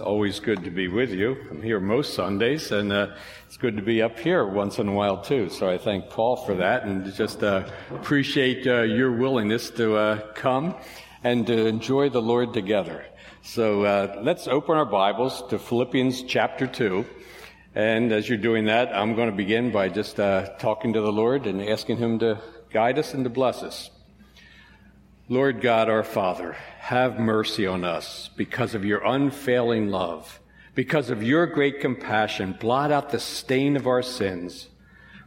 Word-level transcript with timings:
always 0.00 0.40
good 0.40 0.64
to 0.64 0.70
be 0.70 0.88
with 0.88 1.10
you. 1.10 1.36
I'm 1.50 1.62
here 1.62 1.80
most 1.80 2.14
Sundays, 2.14 2.72
and 2.72 2.92
uh, 2.92 3.14
it's 3.46 3.56
good 3.56 3.76
to 3.76 3.82
be 3.82 4.02
up 4.02 4.18
here 4.18 4.46
once 4.46 4.78
in 4.78 4.88
a 4.88 4.92
while 4.92 5.20
too. 5.22 5.48
So 5.48 5.68
I 5.68 5.78
thank 5.78 6.10
Paul 6.10 6.36
for 6.36 6.54
that, 6.56 6.84
and 6.84 7.12
just 7.14 7.42
uh, 7.42 7.68
appreciate 7.90 8.66
uh, 8.66 8.82
your 8.82 9.12
willingness 9.12 9.70
to 9.70 9.96
uh, 9.96 10.32
come 10.32 10.74
and 11.22 11.46
to 11.46 11.66
enjoy 11.66 12.08
the 12.08 12.22
Lord 12.22 12.54
together. 12.54 13.04
So 13.42 13.84
uh, 13.84 14.20
let's 14.22 14.48
open 14.48 14.76
our 14.76 14.86
Bibles 14.86 15.42
to 15.48 15.58
Philippians 15.58 16.22
chapter 16.22 16.66
two. 16.66 17.06
And 17.74 18.12
as 18.12 18.28
you're 18.28 18.38
doing 18.38 18.64
that, 18.64 18.94
I'm 18.94 19.14
going 19.14 19.30
to 19.30 19.36
begin 19.36 19.70
by 19.70 19.88
just 19.88 20.18
uh, 20.18 20.48
talking 20.58 20.94
to 20.94 21.00
the 21.00 21.12
Lord 21.12 21.46
and 21.46 21.62
asking 21.62 21.98
Him 21.98 22.18
to 22.18 22.40
guide 22.72 22.98
us 22.98 23.14
and 23.14 23.24
to 23.24 23.30
bless 23.30 23.62
us. 23.62 23.90
Lord 25.32 25.60
God, 25.60 25.88
our 25.88 26.02
Father, 26.02 26.56
have 26.80 27.20
mercy 27.20 27.64
on 27.64 27.84
us 27.84 28.28
because 28.34 28.74
of 28.74 28.84
your 28.84 29.04
unfailing 29.04 29.88
love. 29.88 30.40
Because 30.74 31.08
of 31.08 31.22
your 31.22 31.46
great 31.46 31.78
compassion, 31.78 32.56
blot 32.58 32.90
out 32.90 33.10
the 33.10 33.20
stain 33.20 33.76
of 33.76 33.86
our 33.86 34.02
sins. 34.02 34.70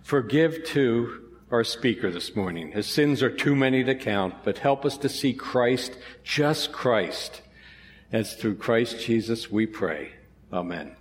Forgive, 0.01 0.65
too, 0.65 1.29
our 1.51 1.63
speaker 1.63 2.11
this 2.11 2.35
morning. 2.35 2.73
His 2.73 2.85
sins 2.85 3.23
are 3.23 3.29
too 3.29 3.55
many 3.55 3.81
to 3.85 3.95
count, 3.95 4.43
but 4.43 4.57
help 4.57 4.83
us 4.83 4.97
to 4.97 5.07
see 5.07 5.33
Christ, 5.33 5.97
just 6.21 6.73
Christ. 6.73 7.41
As 8.11 8.35
through 8.35 8.55
Christ 8.55 8.99
Jesus 8.99 9.49
we 9.49 9.65
pray. 9.65 10.11
Amen. 10.51 10.97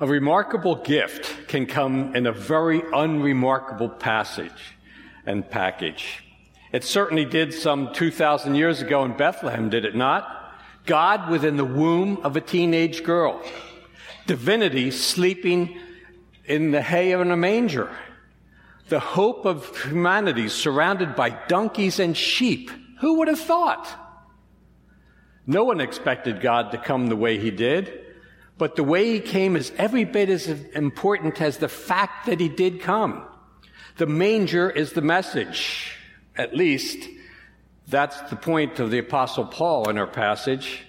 A 0.00 0.06
remarkable 0.06 0.76
gift 0.76 1.46
can 1.46 1.66
come 1.66 2.16
in 2.16 2.26
a 2.26 2.32
very 2.32 2.80
unremarkable 2.94 3.90
passage 3.90 4.76
and 5.26 5.46
package. 5.50 6.24
It 6.72 6.84
certainly 6.84 7.24
did 7.24 7.52
some 7.52 7.92
2,000 7.92 8.54
years 8.54 8.80
ago 8.80 9.04
in 9.04 9.16
Bethlehem, 9.16 9.70
did 9.70 9.84
it 9.84 9.96
not? 9.96 10.54
God 10.86 11.28
within 11.28 11.56
the 11.56 11.64
womb 11.64 12.18
of 12.22 12.36
a 12.36 12.40
teenage 12.40 13.02
girl. 13.02 13.42
Divinity 14.26 14.90
sleeping 14.92 15.78
in 16.44 16.70
the 16.70 16.82
hay 16.82 17.12
of 17.12 17.20
a 17.20 17.36
manger. 17.36 17.90
The 18.88 19.00
hope 19.00 19.46
of 19.46 19.76
humanity 19.82 20.48
surrounded 20.48 21.16
by 21.16 21.30
donkeys 21.30 21.98
and 21.98 22.16
sheep. 22.16 22.70
Who 23.00 23.18
would 23.18 23.28
have 23.28 23.40
thought? 23.40 23.88
No 25.46 25.64
one 25.64 25.80
expected 25.80 26.40
God 26.40 26.70
to 26.72 26.78
come 26.78 27.08
the 27.08 27.16
way 27.16 27.38
he 27.38 27.50
did, 27.50 28.04
but 28.58 28.76
the 28.76 28.84
way 28.84 29.12
he 29.12 29.20
came 29.20 29.56
is 29.56 29.72
every 29.76 30.04
bit 30.04 30.28
as 30.28 30.48
important 30.48 31.40
as 31.40 31.58
the 31.58 31.68
fact 31.68 32.26
that 32.26 32.38
he 32.38 32.48
did 32.48 32.80
come. 32.80 33.24
The 33.96 34.06
manger 34.06 34.70
is 34.70 34.92
the 34.92 35.02
message. 35.02 35.96
At 36.40 36.56
least, 36.56 37.06
that's 37.86 38.18
the 38.30 38.36
point 38.36 38.80
of 38.80 38.90
the 38.90 38.96
Apostle 38.96 39.44
Paul 39.44 39.90
in 39.90 39.98
our 39.98 40.06
passage. 40.06 40.86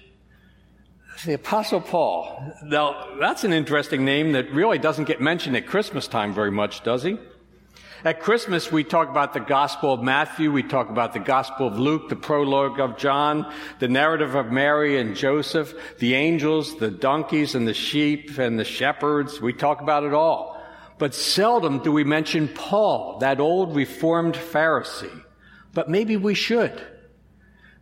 The 1.26 1.34
Apostle 1.34 1.82
Paul. 1.82 2.54
Now, 2.64 3.18
that's 3.20 3.44
an 3.44 3.52
interesting 3.52 4.06
name 4.06 4.32
that 4.32 4.50
really 4.54 4.78
doesn't 4.78 5.10
get 5.10 5.20
mentioned 5.20 5.58
at 5.58 5.68
Christmas 5.68 6.08
time 6.08 6.34
very 6.34 6.52
much, 6.52 6.84
does 6.84 7.04
he? 7.04 7.20
At 8.06 8.22
Christmas, 8.22 8.72
we 8.72 8.86
talk 8.86 9.10
about 9.10 9.34
the 9.34 9.42
Gospel 9.42 9.92
of 9.92 10.02
Matthew, 10.02 10.54
we 10.54 10.64
talk 10.64 10.90
about 10.90 11.12
the 11.12 11.20
Gospel 11.20 11.68
of 11.68 11.78
Luke, 11.78 12.08
the 12.08 12.16
prologue 12.16 12.80
of 12.80 12.98
John, 12.98 13.54
the 13.80 13.90
narrative 13.90 14.36
of 14.36 14.54
Mary 14.54 14.98
and 14.98 15.18
Joseph, 15.18 15.74
the 16.00 16.14
angels, 16.14 16.78
the 16.78 16.90
donkeys 16.90 17.56
and 17.56 17.68
the 17.68 17.74
sheep 17.74 18.38
and 18.38 18.58
the 18.58 18.64
shepherds. 18.64 19.42
We 19.42 19.52
talk 19.52 19.82
about 19.82 20.06
it 20.06 20.14
all. 20.14 20.64
But 20.98 21.14
seldom 21.14 21.84
do 21.84 21.92
we 21.92 22.06
mention 22.06 22.48
Paul, 22.48 23.20
that 23.20 23.42
old 23.42 23.76
reformed 23.76 24.36
Pharisee. 24.36 25.21
But 25.74 25.90
maybe 25.90 26.18
we 26.18 26.34
should. 26.34 26.82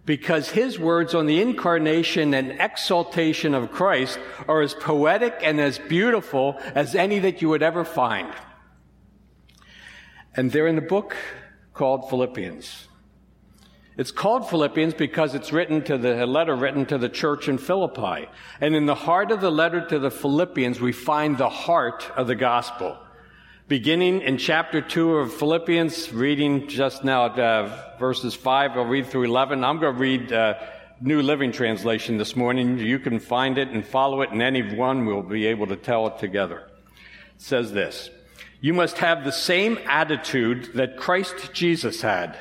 Because 0.05 0.49
his 0.49 0.79
words 0.79 1.13
on 1.13 1.27
the 1.27 1.41
incarnation 1.41 2.33
and 2.33 2.59
exaltation 2.59 3.53
of 3.53 3.71
Christ 3.71 4.19
are 4.47 4.61
as 4.61 4.73
poetic 4.73 5.35
and 5.41 5.59
as 5.59 5.77
beautiful 5.77 6.59
as 6.73 6.95
any 6.95 7.19
that 7.19 7.41
you 7.41 7.49
would 7.49 7.61
ever 7.61 7.83
find. 7.83 8.33
And 10.35 10.51
they're 10.51 10.67
in 10.67 10.75
the 10.75 10.81
book 10.81 11.15
called 11.73 12.09
Philippians. 12.09 12.87
It's 13.97 14.11
called 14.11 14.49
Philippians 14.49 14.93
because 14.93 15.35
it's 15.35 15.51
written 15.51 15.83
to 15.83 15.97
the, 15.97 16.25
letter 16.25 16.55
written 16.55 16.85
to 16.85 16.97
the 16.97 17.09
church 17.09 17.49
in 17.49 17.57
Philippi. 17.57 18.29
And 18.61 18.73
in 18.73 18.85
the 18.85 18.95
heart 18.95 19.29
of 19.29 19.41
the 19.41 19.51
letter 19.51 19.85
to 19.87 19.99
the 19.99 20.09
Philippians, 20.09 20.79
we 20.79 20.93
find 20.93 21.37
the 21.37 21.49
heart 21.49 22.09
of 22.15 22.27
the 22.27 22.35
gospel 22.35 22.97
beginning 23.69 24.21
in 24.21 24.39
chapter 24.39 24.81
2 24.81 25.17
of 25.17 25.31
Philippians, 25.31 26.11
reading 26.11 26.67
just 26.67 27.03
now 27.03 27.27
uh, 27.27 27.93
verses 27.99 28.33
5, 28.33 28.71
I'll 28.71 28.83
read 28.83 29.05
through 29.05 29.25
11. 29.25 29.63
I'm 29.63 29.79
going 29.79 29.93
to 29.93 29.99
read 29.99 30.33
uh, 30.33 30.55
New 30.99 31.21
Living 31.21 31.51
Translation 31.51 32.17
this 32.17 32.35
morning. 32.35 32.79
You 32.79 32.97
can 32.97 33.19
find 33.19 33.59
it 33.59 33.67
and 33.67 33.85
follow 33.85 34.23
it, 34.23 34.31
and 34.31 34.41
any 34.41 34.75
one 34.75 35.05
will 35.05 35.21
be 35.21 35.45
able 35.45 35.67
to 35.67 35.75
tell 35.75 36.07
it 36.07 36.17
together. 36.17 36.67
It 37.35 37.41
says 37.43 37.71
this 37.71 38.09
You 38.59 38.73
must 38.73 38.97
have 38.97 39.23
the 39.23 39.31
same 39.31 39.77
attitude 39.85 40.71
that 40.73 40.97
Christ 40.97 41.53
Jesus 41.53 42.01
had. 42.01 42.39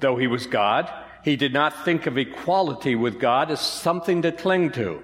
Though 0.00 0.16
he 0.16 0.28
was 0.28 0.46
God, 0.46 0.90
he 1.24 1.36
did 1.36 1.52
not 1.52 1.84
think 1.84 2.06
of 2.06 2.16
equality 2.16 2.94
with 2.94 3.20
God 3.20 3.50
as 3.50 3.60
something 3.60 4.22
to 4.22 4.32
cling 4.32 4.70
to. 4.72 5.02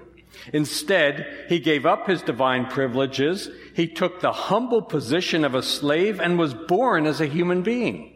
Instead, 0.53 1.45
he 1.49 1.59
gave 1.59 1.85
up 1.85 2.07
his 2.07 2.21
divine 2.21 2.65
privileges. 2.65 3.47
He 3.75 3.87
took 3.87 4.21
the 4.21 4.31
humble 4.31 4.81
position 4.81 5.43
of 5.43 5.53
a 5.53 5.61
slave 5.61 6.21
and 6.21 6.39
was 6.39 6.53
born 6.53 7.05
as 7.05 7.19
a 7.19 7.25
human 7.25 7.61
being. 7.61 8.13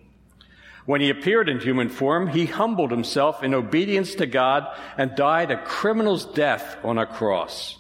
When 0.85 1.01
he 1.01 1.09
appeared 1.09 1.49
in 1.49 1.59
human 1.59 1.89
form, 1.89 2.27
he 2.27 2.45
humbled 2.45 2.91
himself 2.91 3.43
in 3.43 3.53
obedience 3.53 4.15
to 4.15 4.25
God 4.25 4.65
and 4.97 5.15
died 5.15 5.51
a 5.51 5.61
criminal's 5.61 6.25
death 6.25 6.77
on 6.81 6.97
a 6.97 7.05
cross. 7.05 7.77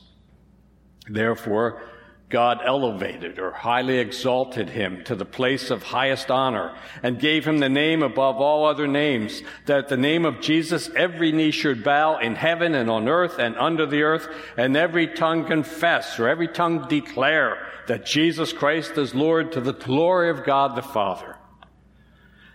Therefore, 1.07 1.81
God 2.27 2.59
elevated 2.63 3.39
or 3.39 3.51
highly 3.51 3.99
exalted 3.99 4.69
him 4.69 5.05
to 5.05 5.15
the 5.15 5.23
place 5.23 5.71
of 5.71 5.81
highest 5.81 6.29
honor 6.29 6.77
and 7.01 7.17
gave 7.17 7.47
him 7.47 7.59
the 7.59 7.69
name 7.69 8.03
above 8.03 8.35
all 8.41 8.65
other 8.65 8.87
names, 8.87 9.41
that 9.67 9.87
the 9.87 9.97
name 9.97 10.25
of 10.25 10.41
Jesus 10.41 10.89
every 10.97 11.31
knee 11.31 11.51
should 11.51 11.81
bow 11.81 12.17
in 12.17 12.35
heaven 12.35 12.75
and 12.75 12.89
on 12.89 13.07
earth 13.07 13.39
and 13.39 13.57
under 13.57 13.85
the 13.85 14.03
earth, 14.03 14.27
and 14.57 14.75
every 14.75 15.07
tongue 15.07 15.45
confess 15.45 16.19
or 16.19 16.27
every 16.27 16.49
tongue 16.49 16.89
declare 16.89 17.68
that 17.89 18.05
Jesus 18.05 18.53
Christ 18.53 18.99
is 18.99 19.15
Lord 19.15 19.51
to 19.53 19.61
the 19.61 19.73
glory 19.73 20.29
of 20.29 20.45
God 20.45 20.75
the 20.75 20.83
Father. 20.83 21.35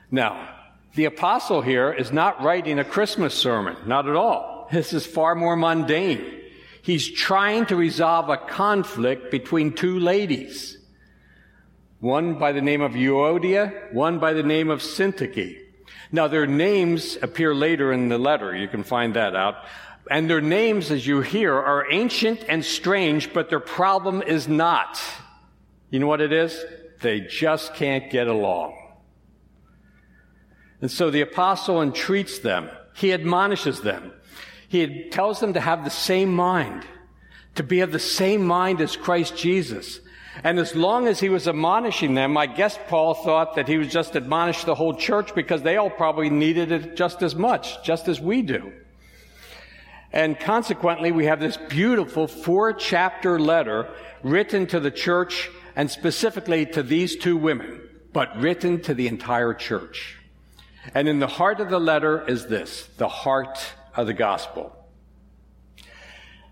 Now, 0.08 0.48
the 0.94 1.06
apostle 1.06 1.60
here 1.60 1.92
is 1.92 2.12
not 2.12 2.40
writing 2.40 2.78
a 2.78 2.84
Christmas 2.84 3.34
sermon, 3.34 3.76
not 3.84 4.08
at 4.08 4.14
all. 4.14 4.68
This 4.70 4.92
is 4.92 5.04
far 5.04 5.34
more 5.34 5.56
mundane. 5.56 6.24
He's 6.82 7.10
trying 7.10 7.66
to 7.66 7.74
resolve 7.74 8.28
a 8.28 8.36
conflict 8.36 9.32
between 9.32 9.72
two 9.72 9.98
ladies. 9.98 10.78
One 11.98 12.38
by 12.38 12.52
the 12.52 12.62
name 12.62 12.80
of 12.80 12.92
Euodia, 12.92 13.92
one 13.92 14.20
by 14.20 14.34
the 14.34 14.44
name 14.44 14.70
of 14.70 14.82
Syntyche. 14.82 15.58
Now 16.12 16.28
their 16.28 16.46
names 16.46 17.18
appear 17.20 17.52
later 17.52 17.92
in 17.92 18.08
the 18.08 18.18
letter. 18.18 18.56
You 18.56 18.68
can 18.68 18.84
find 18.84 19.14
that 19.14 19.34
out. 19.34 19.56
And 20.08 20.30
their 20.30 20.40
names, 20.40 20.92
as 20.92 21.04
you 21.04 21.22
hear, 21.22 21.52
are 21.52 21.90
ancient 21.90 22.44
and 22.48 22.64
strange, 22.64 23.32
but 23.32 23.50
their 23.50 23.58
problem 23.58 24.22
is 24.22 24.46
not. 24.46 25.00
You 25.90 26.00
know 26.00 26.06
what 26.06 26.20
it 26.20 26.32
is? 26.32 26.64
They 27.00 27.20
just 27.20 27.74
can't 27.74 28.10
get 28.10 28.26
along. 28.26 28.76
And 30.80 30.90
so 30.90 31.10
the 31.10 31.22
apostle 31.22 31.80
entreats 31.80 32.40
them. 32.40 32.68
He 32.94 33.12
admonishes 33.12 33.80
them. 33.80 34.12
He 34.68 35.08
tells 35.10 35.40
them 35.40 35.54
to 35.54 35.60
have 35.60 35.84
the 35.84 35.90
same 35.90 36.32
mind, 36.34 36.84
to 37.54 37.62
be 37.62 37.80
of 37.80 37.92
the 37.92 37.98
same 37.98 38.44
mind 38.46 38.80
as 38.80 38.96
Christ 38.96 39.36
Jesus. 39.36 40.00
And 40.42 40.58
as 40.58 40.74
long 40.74 41.06
as 41.06 41.20
he 41.20 41.28
was 41.28 41.46
admonishing 41.46 42.14
them, 42.14 42.36
I 42.36 42.46
guess 42.46 42.78
Paul 42.88 43.14
thought 43.14 43.54
that 43.54 43.68
he 43.68 43.78
was 43.78 43.88
just 43.88 44.16
admonished 44.16 44.66
the 44.66 44.74
whole 44.74 44.94
church 44.94 45.34
because 45.34 45.62
they 45.62 45.76
all 45.76 45.90
probably 45.90 46.28
needed 46.28 46.72
it 46.72 46.96
just 46.96 47.22
as 47.22 47.36
much, 47.36 47.84
just 47.84 48.08
as 48.08 48.20
we 48.20 48.42
do. 48.42 48.72
And 50.12 50.38
consequently, 50.38 51.12
we 51.12 51.26
have 51.26 51.40
this 51.40 51.56
beautiful 51.56 52.26
four 52.26 52.72
chapter 52.72 53.38
letter 53.38 53.88
written 54.22 54.66
to 54.68 54.80
the 54.80 54.90
church 54.90 55.50
and 55.76 55.90
specifically 55.90 56.66
to 56.66 56.82
these 56.82 57.16
two 57.16 57.36
women, 57.36 57.80
but 58.12 58.36
written 58.36 58.80
to 58.82 58.94
the 58.94 59.08
entire 59.08 59.54
church. 59.54 60.18
And 60.94 61.08
in 61.08 61.18
the 61.18 61.26
heart 61.26 61.60
of 61.60 61.70
the 61.70 61.78
letter 61.78 62.28
is 62.28 62.46
this, 62.46 62.88
the 62.98 63.08
heart 63.08 63.58
of 63.96 64.06
the 64.06 64.12
gospel. 64.12 64.76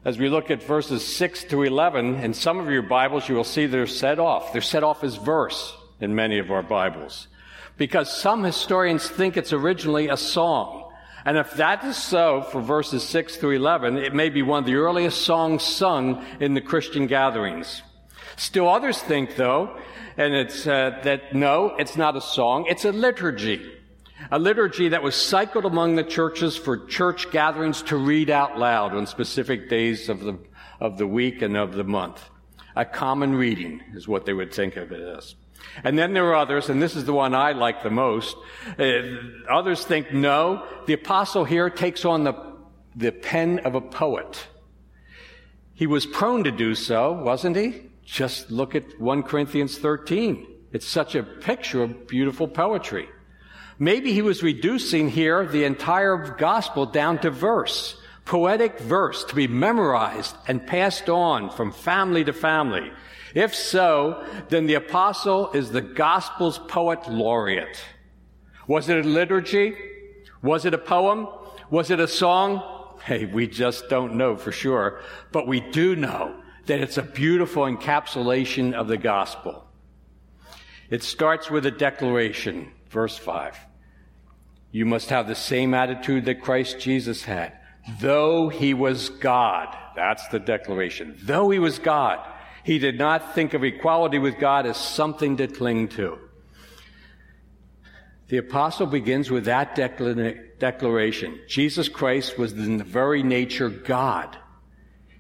As 0.05 0.19
we 0.19 0.29
look 0.29 0.51
at 0.51 0.63
verses 0.63 1.07
6 1.07 1.45
to 1.45 1.63
11, 1.63 2.17
in 2.17 2.35
some 2.35 2.59
of 2.59 2.69
your 2.69 2.83
Bibles, 2.83 3.29
you 3.29 3.37
will 3.37 3.45
see 3.45 3.67
they're 3.67 3.87
set 3.87 4.19
off. 4.19 4.53
They're 4.53 4.61
set 4.61 4.83
off 4.83 5.05
as 5.05 5.15
verse 5.15 5.77
in 6.01 6.15
many 6.15 6.39
of 6.39 6.51
our 6.51 6.63
Bibles. 6.63 7.29
Because 7.77 8.13
some 8.13 8.43
historians 8.43 9.09
think 9.09 9.37
it's 9.37 9.53
originally 9.53 10.09
a 10.09 10.17
song. 10.17 10.91
And 11.25 11.37
if 11.37 11.53
that 11.55 11.85
is 11.85 11.97
so 11.97 12.43
for 12.43 12.61
verses 12.61 13.05
6 13.05 13.37
through 13.37 13.57
11, 13.57 13.97
it 13.97 14.13
may 14.13 14.29
be 14.29 14.43
one 14.43 14.59
of 14.59 14.67
the 14.67 14.75
earliest 14.75 15.23
songs 15.23 15.63
sung 15.63 16.27
in 16.41 16.55
the 16.55 16.61
Christian 16.61 17.07
gatherings. 17.07 17.83
Still 18.43 18.69
others 18.69 19.01
think, 19.01 19.37
though, 19.37 19.79
and 20.17 20.35
it's 20.35 20.67
uh, 20.67 20.99
that 21.05 21.33
no, 21.33 21.77
it's 21.79 21.97
not 21.97 22.17
a 22.17 22.21
song, 22.21 22.67
it's 22.69 22.85
a 22.85 22.91
liturgy. 22.91 23.73
A 24.33 24.39
liturgy 24.39 24.89
that 24.89 25.01
was 25.01 25.15
cycled 25.15 25.65
among 25.65 25.95
the 25.95 26.03
churches 26.03 26.57
for 26.57 26.87
church 26.87 27.31
gatherings 27.31 27.83
to 27.83 27.97
read 27.97 28.31
out 28.31 28.59
loud 28.59 28.95
on 28.95 29.07
specific 29.07 29.69
days 29.69 30.09
of 30.09 30.19
the, 30.19 30.37
of 30.81 30.99
the 30.99 31.07
week 31.07 31.41
and 31.41 31.57
of 31.57 31.75
the 31.75 31.85
month. 31.85 32.21
A 32.75 32.85
common 32.85 33.37
reading 33.37 33.81
is 33.95 34.09
what 34.09 34.27
they 34.27 34.33
would 34.33 34.53
think 34.53 34.75
of 34.75 34.91
it 34.91 35.17
as. 35.17 35.37
And 35.85 35.97
then 35.97 36.13
there 36.13 36.27
are 36.27 36.35
others, 36.35 36.69
and 36.69 36.83
this 36.83 36.97
is 36.97 37.05
the 37.05 37.13
one 37.13 37.37
I 37.37 37.53
like 37.53 37.85
the 37.85 37.91
most. 37.91 38.37
Uh, 38.77 39.03
others 39.49 39.85
think, 39.85 40.13
no, 40.13 40.67
the 40.87 40.95
apostle 40.95 41.45
here 41.45 41.71
takes 41.71 42.05
on 42.05 42.25
the, 42.25 42.35
the 42.97 43.13
pen 43.13 43.61
of 43.61 43.77
a 43.77 43.81
poet. 43.81 44.49
He 45.75 45.87
was 45.87 46.07
prone 46.07 46.43
to 46.43 46.51
do 46.51 46.75
so, 46.75 47.13
wasn't 47.13 47.55
he? 47.57 47.92
Just 48.13 48.51
look 48.51 48.75
at 48.75 49.01
1 49.01 49.23
Corinthians 49.23 49.79
13. 49.79 50.47
It's 50.71 50.87
such 50.87 51.15
a 51.15 51.23
picture 51.23 51.83
of 51.83 52.07
beautiful 52.07 52.47
poetry. 52.47 53.09
Maybe 53.79 54.13
he 54.13 54.21
was 54.21 54.43
reducing 54.43 55.09
here 55.09 55.47
the 55.47 55.65
entire 55.65 56.19
gospel 56.39 56.85
down 56.85 57.21
to 57.21 57.31
verse, 57.31 57.97
poetic 58.27 58.79
verse 58.81 59.25
to 59.25 59.35
be 59.35 59.49
memorized 59.49 60.37
and 60.47 60.67
passed 60.67 61.09
on 61.09 61.49
from 61.49 61.73
family 61.73 62.23
to 62.25 62.35
family. 62.35 62.93
If 63.35 63.55
so, 63.55 64.23
then 64.51 64.67
the 64.67 64.75
apostle 64.75 65.51
is 65.53 65.71
the 65.71 65.81
gospel's 65.81 66.59
poet 66.59 67.09
laureate. 67.09 67.83
Was 68.67 68.91
it 68.91 69.07
a 69.07 69.09
liturgy? 69.09 69.75
Was 70.43 70.67
it 70.67 70.75
a 70.75 70.79
poem? 70.79 71.29
Was 71.71 71.91
it 71.91 71.99
a 71.99 72.07
song? 72.07 72.63
Hey, 73.05 73.25
we 73.25 73.47
just 73.47 73.89
don't 73.89 74.17
know 74.17 74.37
for 74.37 74.53
sure, 74.53 75.01
but 75.33 75.47
we 75.47 75.61
do 75.61 75.97
know 75.97 76.42
that 76.67 76.81
it's 76.81 76.99
a 76.99 77.03
beautiful 77.03 77.65
encapsulation 77.65 78.73
of 78.73 78.89
the 78.89 78.97
gospel. 78.97 79.67
It 80.91 81.03
starts 81.03 81.51
with 81.51 81.67
a 81.67 81.71
declaration, 81.71 82.71
verse 82.91 83.17
5. 83.17 83.59
You 84.71 84.87
must 84.87 85.11
have 85.11 85.27
the 85.27 85.35
same 85.35 85.75
attitude 85.75 86.25
that 86.27 86.43
Christ 86.43 86.79
Jesus 86.79 87.25
had. 87.25 87.59
Though 88.01 88.49
he 88.49 88.75
was 88.75 89.09
God, 89.09 89.77
that's 89.97 90.29
the 90.29 90.39
declaration. 90.39 91.19
Though 91.23 91.51
he 91.51 91.59
was 91.59 91.79
God, 91.79 92.21
he 92.65 92.79
did 92.79 92.97
not 92.97 93.35
think 93.35 93.55
of 93.55 93.65
equality 93.65 94.19
with 94.19 94.39
God 94.39 94.67
as 94.67 94.77
something 94.77 95.37
to 95.39 95.49
cling 95.49 95.89
to. 95.89 96.19
The 98.29 98.39
apostle 98.39 98.87
begins 98.87 99.31
with 99.31 99.47
that 99.47 99.75
declaration. 99.75 101.41
Jesus 101.49 101.89
Christ 101.89 102.39
was 102.39 102.53
in 102.53 102.79
the 102.79 102.85
very 102.85 103.23
nature 103.23 103.69
God. 103.69 104.39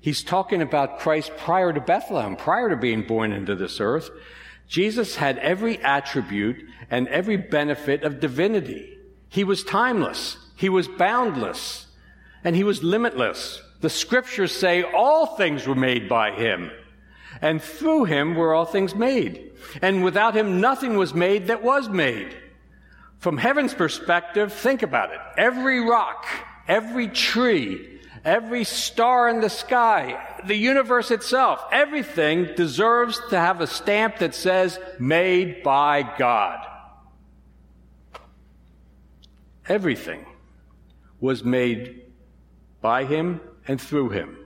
He's 0.02 0.22
talking 0.22 0.60
about 0.60 0.98
Christ 0.98 1.32
prior 1.38 1.72
to 1.72 1.80
Bethlehem, 1.80 2.36
prior 2.36 2.68
to 2.68 2.76
being 2.76 3.06
born 3.06 3.32
into 3.32 3.56
this 3.56 3.80
earth. 3.80 4.10
Jesus 4.68 5.16
had 5.16 5.38
every 5.38 5.78
attribute 5.78 6.62
and 6.90 7.08
every 7.08 7.38
benefit 7.38 8.02
of 8.02 8.20
divinity. 8.20 8.98
He 9.30 9.44
was 9.44 9.64
timeless. 9.64 10.36
He 10.56 10.68
was 10.68 10.88
boundless. 10.88 11.86
And 12.44 12.54
he 12.54 12.64
was 12.64 12.82
limitless. 12.82 13.62
The 13.80 13.88
scriptures 13.88 14.54
say 14.54 14.82
all 14.82 15.24
things 15.24 15.66
were 15.66 15.74
made 15.74 16.08
by 16.08 16.32
him 16.32 16.70
and 17.40 17.62
through 17.62 18.04
him 18.04 18.34
were 18.34 18.52
all 18.52 18.64
things 18.64 18.94
made. 18.94 19.52
And 19.80 20.04
without 20.04 20.36
him, 20.36 20.60
nothing 20.60 20.96
was 20.96 21.14
made 21.14 21.46
that 21.46 21.62
was 21.62 21.88
made. 21.88 22.36
From 23.18 23.38
heaven's 23.38 23.74
perspective, 23.74 24.52
think 24.52 24.82
about 24.82 25.12
it. 25.12 25.20
Every 25.38 25.80
rock, 25.80 26.26
every 26.68 27.08
tree, 27.08 27.91
every 28.24 28.64
star 28.64 29.28
in 29.28 29.40
the 29.40 29.50
sky, 29.50 30.36
the 30.46 30.56
universe 30.56 31.10
itself, 31.10 31.62
everything 31.72 32.54
deserves 32.56 33.20
to 33.30 33.38
have 33.38 33.60
a 33.60 33.66
stamp 33.66 34.18
that 34.18 34.34
says, 34.34 34.78
made 34.98 35.62
by 35.62 36.02
God. 36.18 36.66
Everything 39.68 40.26
was 41.20 41.44
made 41.44 42.02
by 42.80 43.04
him 43.04 43.40
and 43.68 43.80
through 43.80 44.10
him. 44.10 44.36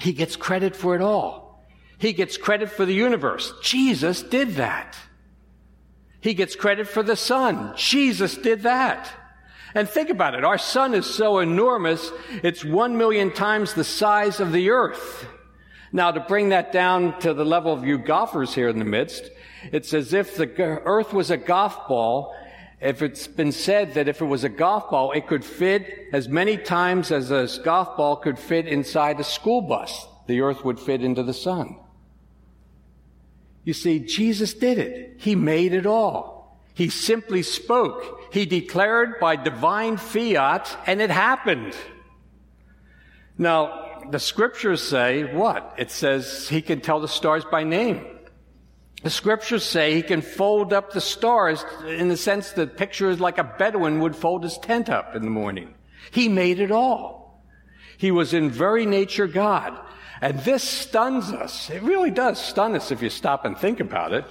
He 0.00 0.12
gets 0.12 0.36
credit 0.36 0.74
for 0.74 0.94
it 0.94 1.02
all. 1.02 1.64
He 1.98 2.12
gets 2.12 2.36
credit 2.36 2.70
for 2.70 2.84
the 2.84 2.94
universe. 2.94 3.52
Jesus 3.62 4.22
did 4.22 4.56
that. 4.56 4.96
He 6.20 6.34
gets 6.34 6.56
credit 6.56 6.88
for 6.88 7.02
the 7.02 7.16
sun. 7.16 7.74
Jesus 7.76 8.36
did 8.36 8.62
that. 8.62 9.10
And 9.74 9.88
think 9.88 10.10
about 10.10 10.34
it. 10.34 10.44
Our 10.44 10.58
sun 10.58 10.94
is 10.94 11.06
so 11.06 11.38
enormous, 11.38 12.10
it's 12.42 12.64
one 12.64 12.98
million 12.98 13.32
times 13.32 13.74
the 13.74 13.84
size 13.84 14.40
of 14.40 14.52
the 14.52 14.70
earth. 14.70 15.26
Now, 15.92 16.10
to 16.10 16.20
bring 16.20 16.50
that 16.50 16.72
down 16.72 17.18
to 17.20 17.34
the 17.34 17.44
level 17.44 17.72
of 17.72 17.84
you 17.84 17.98
golfers 17.98 18.54
here 18.54 18.68
in 18.68 18.78
the 18.78 18.84
midst, 18.84 19.30
it's 19.72 19.92
as 19.92 20.12
if 20.12 20.36
the 20.36 20.50
earth 20.58 21.12
was 21.12 21.30
a 21.30 21.36
golf 21.36 21.86
ball. 21.86 22.34
If 22.80 23.02
it's 23.02 23.26
been 23.26 23.52
said 23.52 23.94
that 23.94 24.08
if 24.08 24.20
it 24.20 24.24
was 24.24 24.42
a 24.42 24.48
golf 24.48 24.90
ball, 24.90 25.12
it 25.12 25.26
could 25.26 25.44
fit 25.44 26.08
as 26.12 26.28
many 26.28 26.56
times 26.56 27.12
as 27.12 27.30
a 27.30 27.48
golf 27.62 27.96
ball 27.96 28.16
could 28.16 28.38
fit 28.38 28.66
inside 28.66 29.20
a 29.20 29.24
school 29.24 29.60
bus. 29.60 30.06
The 30.26 30.40
earth 30.40 30.64
would 30.64 30.80
fit 30.80 31.02
into 31.02 31.22
the 31.22 31.34
sun. 31.34 31.76
You 33.64 33.74
see, 33.74 34.00
Jesus 34.00 34.54
did 34.54 34.78
it. 34.78 35.16
He 35.18 35.36
made 35.36 35.72
it 35.72 35.86
all. 35.86 36.58
He 36.74 36.88
simply 36.88 37.42
spoke. 37.42 38.21
He 38.32 38.46
declared 38.46 39.20
by 39.20 39.36
divine 39.36 39.98
fiat, 39.98 40.78
and 40.86 41.02
it 41.02 41.10
happened. 41.10 41.76
Now, 43.36 44.00
the 44.10 44.18
scriptures 44.18 44.82
say 44.82 45.34
what? 45.34 45.74
It 45.76 45.90
says 45.90 46.48
he 46.48 46.62
can 46.62 46.80
tell 46.80 46.98
the 46.98 47.08
stars 47.08 47.44
by 47.44 47.62
name. 47.62 48.06
The 49.02 49.10
scriptures 49.10 49.64
say 49.64 49.94
he 49.94 50.02
can 50.02 50.22
fold 50.22 50.72
up 50.72 50.92
the 50.92 51.00
stars 51.02 51.62
in 51.86 52.08
the 52.08 52.16
sense 52.16 52.52
that 52.52 52.78
picture 52.78 53.10
is 53.10 53.20
like 53.20 53.36
a 53.36 53.44
Bedouin 53.44 54.00
would 54.00 54.16
fold 54.16 54.44
his 54.44 54.56
tent 54.56 54.88
up 54.88 55.14
in 55.14 55.24
the 55.24 55.30
morning. 55.30 55.74
He 56.10 56.30
made 56.30 56.58
it 56.58 56.70
all. 56.70 57.44
He 57.98 58.10
was 58.10 58.32
in 58.32 58.48
very 58.48 58.86
nature 58.86 59.26
God. 59.26 59.78
And 60.22 60.38
this 60.40 60.62
stuns 60.62 61.32
us. 61.32 61.68
It 61.68 61.82
really 61.82 62.10
does 62.10 62.42
stun 62.42 62.74
us 62.76 62.90
if 62.90 63.02
you 63.02 63.10
stop 63.10 63.44
and 63.44 63.58
think 63.58 63.78
about 63.80 64.14
it. 64.14 64.24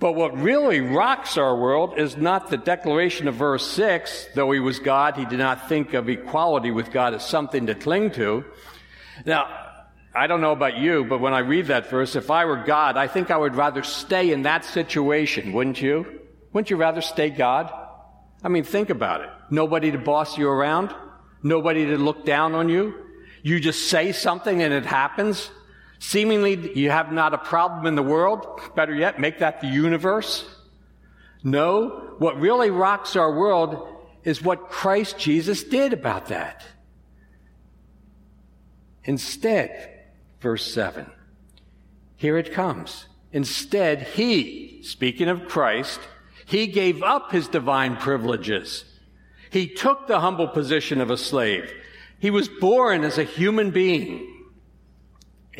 But 0.00 0.14
what 0.14 0.36
really 0.40 0.80
rocks 0.80 1.36
our 1.36 1.54
world 1.54 1.98
is 1.98 2.16
not 2.16 2.48
the 2.48 2.56
declaration 2.56 3.28
of 3.28 3.34
verse 3.34 3.70
6, 3.70 4.28
though 4.34 4.50
he 4.50 4.58
was 4.58 4.78
God, 4.78 5.16
he 5.16 5.26
did 5.26 5.38
not 5.38 5.68
think 5.68 5.92
of 5.92 6.08
equality 6.08 6.70
with 6.70 6.90
God 6.90 7.12
as 7.12 7.24
something 7.24 7.66
to 7.66 7.74
cling 7.74 8.12
to. 8.12 8.42
Now, 9.26 9.46
I 10.14 10.26
don't 10.26 10.40
know 10.40 10.52
about 10.52 10.78
you, 10.78 11.04
but 11.04 11.20
when 11.20 11.34
I 11.34 11.40
read 11.40 11.66
that 11.66 11.90
verse, 11.90 12.16
if 12.16 12.30
I 12.30 12.46
were 12.46 12.64
God, 12.64 12.96
I 12.96 13.08
think 13.08 13.30
I 13.30 13.36
would 13.36 13.54
rather 13.54 13.82
stay 13.82 14.32
in 14.32 14.42
that 14.42 14.64
situation, 14.64 15.52
wouldn't 15.52 15.80
you? 15.82 16.20
Wouldn't 16.54 16.70
you 16.70 16.76
rather 16.76 17.02
stay 17.02 17.28
God? 17.28 17.70
I 18.42 18.48
mean, 18.48 18.64
think 18.64 18.88
about 18.88 19.20
it. 19.20 19.28
Nobody 19.50 19.92
to 19.92 19.98
boss 19.98 20.38
you 20.38 20.48
around? 20.48 20.94
Nobody 21.42 21.84
to 21.84 21.98
look 21.98 22.24
down 22.24 22.54
on 22.54 22.70
you? 22.70 22.94
You 23.42 23.60
just 23.60 23.88
say 23.88 24.12
something 24.12 24.62
and 24.62 24.72
it 24.72 24.86
happens. 24.86 25.50
Seemingly, 26.00 26.76
you 26.76 26.90
have 26.90 27.12
not 27.12 27.34
a 27.34 27.38
problem 27.38 27.86
in 27.86 27.94
the 27.94 28.02
world. 28.02 28.60
Better 28.74 28.94
yet, 28.94 29.20
make 29.20 29.38
that 29.38 29.60
the 29.60 29.68
universe. 29.68 30.48
No, 31.44 32.14
what 32.18 32.40
really 32.40 32.70
rocks 32.70 33.16
our 33.16 33.38
world 33.38 33.86
is 34.24 34.42
what 34.42 34.70
Christ 34.70 35.18
Jesus 35.18 35.62
did 35.62 35.92
about 35.92 36.28
that. 36.28 36.64
Instead, 39.04 40.00
verse 40.40 40.72
7, 40.72 41.10
here 42.16 42.38
it 42.38 42.52
comes. 42.52 43.06
Instead, 43.32 44.02
he, 44.02 44.82
speaking 44.82 45.28
of 45.28 45.48
Christ, 45.48 46.00
he 46.46 46.66
gave 46.66 47.02
up 47.02 47.30
his 47.30 47.46
divine 47.46 47.96
privileges. 47.96 48.84
He 49.50 49.68
took 49.68 50.06
the 50.06 50.20
humble 50.20 50.48
position 50.48 51.00
of 51.00 51.10
a 51.10 51.16
slave. 51.16 51.72
He 52.18 52.30
was 52.30 52.48
born 52.48 53.04
as 53.04 53.18
a 53.18 53.24
human 53.24 53.70
being. 53.70 54.29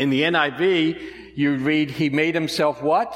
In 0.00 0.08
the 0.08 0.22
NIV, 0.22 1.36
you 1.36 1.56
read, 1.56 1.90
He 1.90 2.08
made 2.08 2.34
Himself 2.34 2.82
what? 2.82 3.12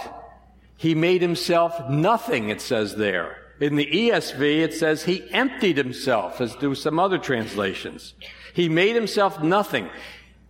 He 0.76 0.94
made 0.94 1.22
Himself 1.22 1.88
nothing, 1.88 2.50
it 2.50 2.60
says 2.60 2.96
there. 2.96 3.38
In 3.58 3.76
the 3.76 3.86
ESV, 3.86 4.60
it 4.60 4.74
says 4.74 5.04
He 5.04 5.26
emptied 5.32 5.78
Himself, 5.78 6.42
as 6.42 6.54
do 6.56 6.74
some 6.74 6.98
other 6.98 7.16
translations. 7.16 8.12
He 8.52 8.68
made 8.68 8.94
Himself 8.94 9.42
nothing. 9.42 9.88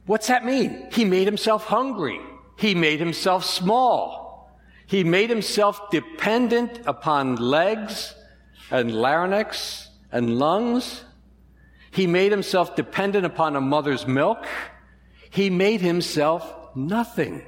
What's 0.07 0.27
that 0.27 0.45
mean? 0.45 0.89
He 0.91 1.05
made 1.05 1.29
Himself 1.29 1.67
hungry. 1.67 2.21
He 2.59 2.75
made 2.75 2.99
Himself 2.99 3.45
small. 3.45 4.51
He 4.87 5.05
made 5.05 5.31
Himself 5.31 5.89
dependent 5.93 6.81
upon 6.85 7.37
legs 7.37 8.13
and 8.73 8.93
larynx 8.93 9.89
and 10.11 10.37
lungs 10.37 11.05
he 11.95 12.09
made 12.09 12.33
himself 12.33 12.75
dependent 12.75 13.25
upon 13.25 13.55
a 13.55 13.61
mother's 13.61 14.05
milk. 14.05 14.49
He 15.35 15.51
made 15.51 15.81
himself 15.81 16.55
nothing. 16.77 17.45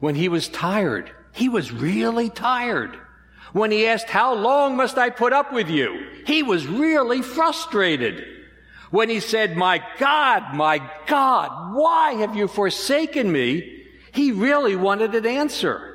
When 0.00 0.14
he 0.14 0.30
was 0.30 0.48
tired, 0.48 1.10
he 1.30 1.50
was 1.50 1.70
really 1.70 2.30
tired. 2.30 2.98
When 3.52 3.70
he 3.70 3.86
asked, 3.86 4.08
how 4.08 4.34
long 4.34 4.74
must 4.74 4.96
I 4.96 5.10
put 5.10 5.34
up 5.34 5.52
with 5.52 5.68
you? 5.68 6.22
He 6.26 6.42
was 6.42 6.66
really 6.66 7.20
frustrated. 7.20 8.24
When 8.90 9.10
he 9.10 9.20
said, 9.20 9.58
my 9.58 9.84
God, 9.98 10.54
my 10.54 10.80
God, 11.06 11.74
why 11.74 12.14
have 12.14 12.34
you 12.34 12.48
forsaken 12.48 13.30
me? 13.30 13.84
He 14.12 14.32
really 14.32 14.74
wanted 14.74 15.14
an 15.14 15.26
answer. 15.26 15.90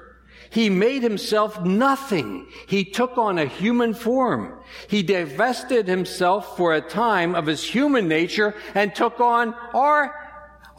He 0.51 0.69
made 0.69 1.01
himself 1.01 1.63
nothing. 1.63 2.47
He 2.67 2.85
took 2.85 3.17
on 3.17 3.39
a 3.39 3.45
human 3.45 3.95
form. 3.95 4.59
He 4.87 5.01
divested 5.01 5.87
himself 5.87 6.57
for 6.57 6.75
a 6.75 6.81
time 6.81 7.33
of 7.33 7.47
his 7.47 7.63
human 7.63 8.07
nature 8.07 8.53
and 8.75 8.93
took 8.93 9.19
on 9.19 9.55
our, 9.73 10.13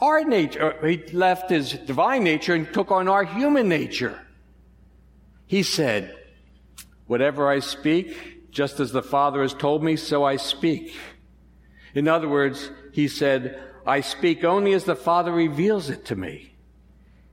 our 0.01 0.23
nature. 0.23 0.75
He 0.85 0.97
left 1.13 1.49
his 1.49 1.73
divine 1.73 2.23
nature 2.23 2.55
and 2.55 2.71
took 2.73 2.91
on 2.91 3.07
our 3.07 3.23
human 3.23 3.69
nature. 3.69 4.19
He 5.45 5.63
said, 5.63 6.15
whatever 7.07 7.47
I 7.47 7.59
speak, 7.59 8.51
just 8.51 8.79
as 8.79 8.91
the 8.91 9.03
Father 9.03 9.41
has 9.41 9.53
told 9.53 9.83
me, 9.83 9.95
so 9.95 10.23
I 10.23 10.37
speak. 10.37 10.95
In 11.93 12.07
other 12.07 12.27
words, 12.27 12.71
he 12.91 13.07
said, 13.07 13.61
I 13.85 14.01
speak 14.01 14.43
only 14.43 14.73
as 14.73 14.85
the 14.85 14.95
Father 14.95 15.31
reveals 15.31 15.89
it 15.89 16.05
to 16.05 16.15
me. 16.15 16.53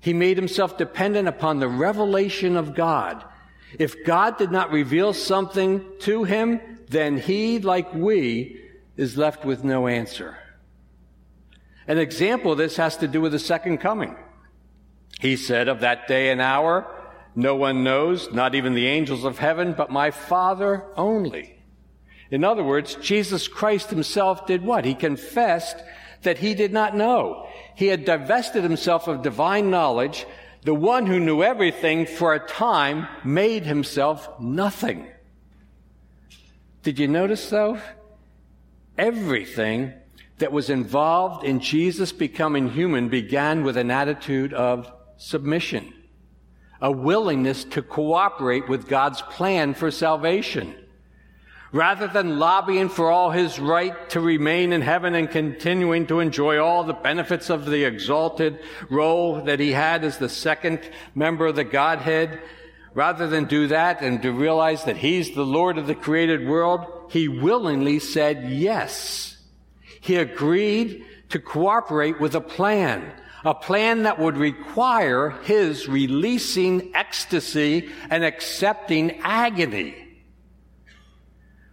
He 0.01 0.13
made 0.13 0.37
himself 0.37 0.79
dependent 0.79 1.29
upon 1.29 1.59
the 1.59 1.69
revelation 1.69 2.57
of 2.57 2.75
God. 2.75 3.25
If 3.79 4.05
God 4.05 4.39
did 4.39 4.51
not 4.51 4.71
reveal 4.71 5.13
something 5.13 5.85
to 6.01 6.25
him, 6.25 6.61
then 6.89 7.19
he, 7.19 7.59
like 7.59 7.93
we, 7.93 8.61
is 8.97 9.17
left 9.17 9.45
with 9.45 9.65
no 9.65 9.87
answer. 9.87 10.37
An 11.89 11.97
example 11.97 12.53
of 12.53 12.59
this 12.59 12.77
has 12.77 12.99
to 12.99 13.09
do 13.09 13.23
with 13.23 13.33
the 13.33 13.39
second 13.39 13.79
coming. 13.79 14.15
He 15.21 15.37
said, 15.37 15.69
Of 15.69 15.81
that 15.81 16.07
day 16.07 16.31
and 16.31 16.41
hour, 16.41 16.87
no 17.35 17.57
one 17.57 17.83
knows, 17.83 18.31
not 18.31 18.55
even 18.55 18.75
the 18.75 18.87
angels 18.87 19.25
of 19.25 19.39
heaven, 19.39 19.73
but 19.73 19.91
my 19.91 20.11
Father 20.11 20.85
only. 20.97 21.59
In 22.31 22.45
other 22.45 22.63
words, 22.63 22.95
Jesus 22.97 23.49
Christ 23.49 23.89
himself 23.89 24.47
did 24.47 24.63
what? 24.63 24.85
He 24.85 24.95
confessed 24.95 25.83
that 26.23 26.39
he 26.39 26.55
did 26.55 26.73
not 26.73 26.95
know. 26.95 27.49
He 27.75 27.87
had 27.87 28.05
divested 28.05 28.63
himself 28.63 29.09
of 29.09 29.23
divine 29.23 29.71
knowledge. 29.71 30.27
The 30.63 30.75
one 30.75 31.07
who 31.07 31.19
knew 31.19 31.43
everything 31.43 32.05
for 32.05 32.35
a 32.35 32.47
time 32.47 33.09
made 33.25 33.65
himself 33.65 34.29
nothing. 34.39 35.07
Did 36.83 36.99
you 36.99 37.09
notice 37.09 37.49
though? 37.49 37.79
Everything 38.99 39.95
that 40.39 40.53
was 40.53 40.71
involved 40.71 41.45
in 41.45 41.61
Jesus 41.61 42.13
becoming 42.13 42.71
human 42.71 43.09
began 43.09 43.65
with 43.65 43.77
an 43.77 43.91
attitude 43.91 44.53
of 44.53 44.91
submission, 45.17 45.93
a 46.81 46.91
willingness 46.91 47.65
to 47.65 47.83
cooperate 47.83 48.69
with 48.69 48.89
God's 48.89 49.21
plan 49.23 49.75
for 49.75 49.91
salvation. 49.91 50.75
Rather 51.71 52.07
than 52.07 52.39
lobbying 52.39 52.89
for 52.89 53.11
all 53.11 53.31
his 53.31 53.59
right 53.59 54.09
to 54.11 54.21
remain 54.21 54.73
in 54.73 54.81
heaven 54.81 55.15
and 55.15 55.31
continuing 55.31 56.07
to 56.07 56.21
enjoy 56.21 56.59
all 56.59 56.83
the 56.83 56.95
benefits 56.95 57.51
of 57.51 57.67
the 57.67 57.85
exalted 57.85 58.59
role 58.89 59.43
that 59.45 59.61
he 59.61 59.73
had 59.73 60.03
as 60.03 60.17
the 60.17 60.31
second 60.31 60.81
member 61.15 61.47
of 61.47 61.57
the 61.57 61.65
Godhead, 61.65 62.41
rather 62.95 63.29
than 63.29 63.45
do 63.45 63.67
that 63.67 64.01
and 64.01 64.23
to 64.23 64.33
realize 64.33 64.85
that 64.85 64.97
he's 64.97 65.35
the 65.35 65.45
Lord 65.45 65.77
of 65.77 65.87
the 65.87 65.95
created 65.95 66.49
world, 66.49 67.11
he 67.11 67.29
willingly 67.29 67.99
said 67.99 68.51
yes. 68.51 69.38
He 70.09 70.17
agreed 70.17 71.05
to 71.29 71.39
cooperate 71.39 72.19
with 72.19 72.35
a 72.35 72.41
plan, 72.41 73.13
a 73.45 73.55
plan 73.55 74.05
that 74.05 74.19
would 74.19 74.39
require 74.39 75.31
his 75.43 75.87
releasing 75.87 76.97
ecstasy 76.97 77.91
and 78.09 78.25
accepting 78.25 79.21
agony 79.21 79.95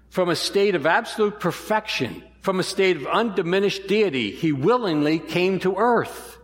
from 0.10 0.28
a 0.28 0.36
state 0.36 0.76
of 0.76 0.86
absolute 0.86 1.40
perfection, 1.40 2.24
from 2.42 2.60
a 2.60 2.64
state 2.64 2.98
of 2.98 3.08
undiminished 3.08 3.88
deity, 3.88 4.32
he 4.32 4.52
willingly 4.52 5.18
came 5.18 5.58
to 5.60 5.78
earth, 5.78 6.38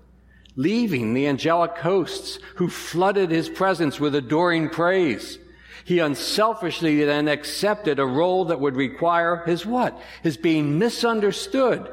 leaving 0.55 1.13
the 1.13 1.27
angelic 1.27 1.77
hosts 1.77 2.39
who 2.55 2.69
flooded 2.69 3.31
his 3.31 3.50
presence 3.50 4.00
with 4.00 4.15
adoring 4.15 4.69
praise. 4.69 5.39
He 5.91 6.00
unselfishly 6.00 7.03
then 7.03 7.27
accepted 7.27 8.00
a 8.00 8.05
role 8.05 8.45
that 8.45 8.62
would 8.62 8.77
require 8.77 9.43
his 9.45 9.65
what? 9.65 10.01
His 10.24 10.38
being 10.38 10.79
misunderstood, 10.79 11.91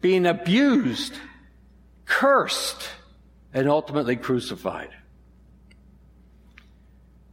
being 0.00 0.26
abused, 0.26 1.14
cursed, 2.04 2.88
and 3.54 3.68
ultimately 3.68 4.16
crucified. 4.16 4.90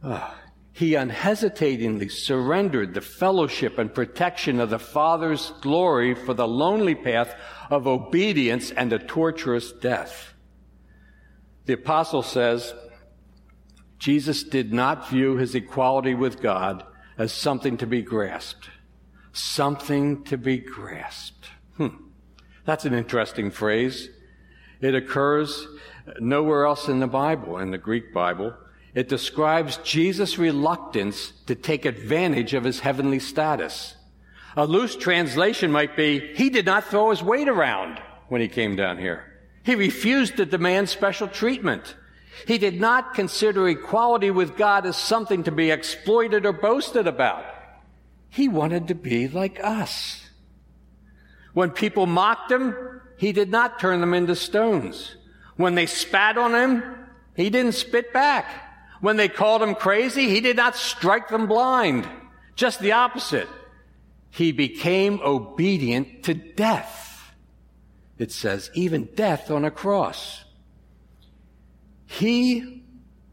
Oh, 0.04 0.32
he 0.70 0.94
unhesitatingly 0.94 2.08
surrendered 2.08 2.94
the 2.94 3.00
fellowship 3.00 3.76
and 3.76 3.92
protection 3.92 4.60
of 4.60 4.70
the 4.70 4.78
Father's 4.78 5.50
glory 5.60 6.14
for 6.14 6.34
the 6.34 6.46
lonely 6.46 6.94
path 6.94 7.34
of 7.68 7.88
obedience 7.88 8.70
and 8.70 8.92
a 8.92 9.00
torturous 9.00 9.72
death. 9.72 10.34
The 11.66 11.72
apostle 11.72 12.22
says, 12.22 12.72
Jesus 14.00 14.42
did 14.42 14.72
not 14.72 15.08
view 15.10 15.36
his 15.36 15.54
equality 15.54 16.14
with 16.14 16.40
God 16.40 16.84
as 17.18 17.32
something 17.32 17.76
to 17.76 17.86
be 17.86 18.00
grasped. 18.00 18.70
Something 19.32 20.24
to 20.24 20.38
be 20.38 20.56
grasped. 20.56 21.48
Hmm. 21.76 21.88
That's 22.64 22.86
an 22.86 22.94
interesting 22.94 23.50
phrase. 23.50 24.08
It 24.80 24.94
occurs 24.94 25.66
nowhere 26.18 26.64
else 26.64 26.88
in 26.88 26.98
the 26.98 27.06
Bible, 27.06 27.58
in 27.58 27.70
the 27.70 27.78
Greek 27.78 28.12
Bible. 28.12 28.54
It 28.94 29.08
describes 29.08 29.76
Jesus' 29.78 30.38
reluctance 30.38 31.32
to 31.46 31.54
take 31.54 31.84
advantage 31.84 32.54
of 32.54 32.64
his 32.64 32.80
heavenly 32.80 33.18
status. 33.18 33.96
A 34.56 34.64
loose 34.64 34.96
translation 34.96 35.70
might 35.70 35.94
be, 35.94 36.34
he 36.34 36.48
did 36.48 36.64
not 36.64 36.84
throw 36.84 37.10
his 37.10 37.22
weight 37.22 37.48
around 37.48 38.00
when 38.28 38.40
he 38.40 38.48
came 38.48 38.76
down 38.76 38.96
here. 38.96 39.26
He 39.62 39.74
refused 39.74 40.38
to 40.38 40.46
demand 40.46 40.88
special 40.88 41.28
treatment. 41.28 41.94
He 42.46 42.58
did 42.58 42.80
not 42.80 43.14
consider 43.14 43.68
equality 43.68 44.30
with 44.30 44.56
God 44.56 44.86
as 44.86 44.96
something 44.96 45.44
to 45.44 45.52
be 45.52 45.70
exploited 45.70 46.46
or 46.46 46.52
boasted 46.52 47.06
about. 47.06 47.44
He 48.28 48.48
wanted 48.48 48.88
to 48.88 48.94
be 48.94 49.28
like 49.28 49.62
us. 49.62 50.24
When 51.52 51.70
people 51.70 52.06
mocked 52.06 52.50
him, 52.50 52.74
he 53.16 53.32
did 53.32 53.50
not 53.50 53.80
turn 53.80 54.00
them 54.00 54.14
into 54.14 54.36
stones. 54.36 55.16
When 55.56 55.74
they 55.74 55.86
spat 55.86 56.38
on 56.38 56.54
him, 56.54 56.82
he 57.34 57.50
didn't 57.50 57.72
spit 57.72 58.12
back. 58.12 58.46
When 59.00 59.16
they 59.16 59.28
called 59.28 59.62
him 59.62 59.74
crazy, 59.74 60.28
he 60.28 60.40
did 60.40 60.56
not 60.56 60.76
strike 60.76 61.28
them 61.28 61.46
blind. 61.46 62.08
Just 62.54 62.80
the 62.80 62.92
opposite. 62.92 63.48
He 64.30 64.52
became 64.52 65.20
obedient 65.22 66.22
to 66.24 66.34
death. 66.34 67.32
It 68.18 68.30
says, 68.30 68.70
even 68.74 69.08
death 69.16 69.50
on 69.50 69.64
a 69.64 69.70
cross. 69.70 70.44
He 72.10 72.82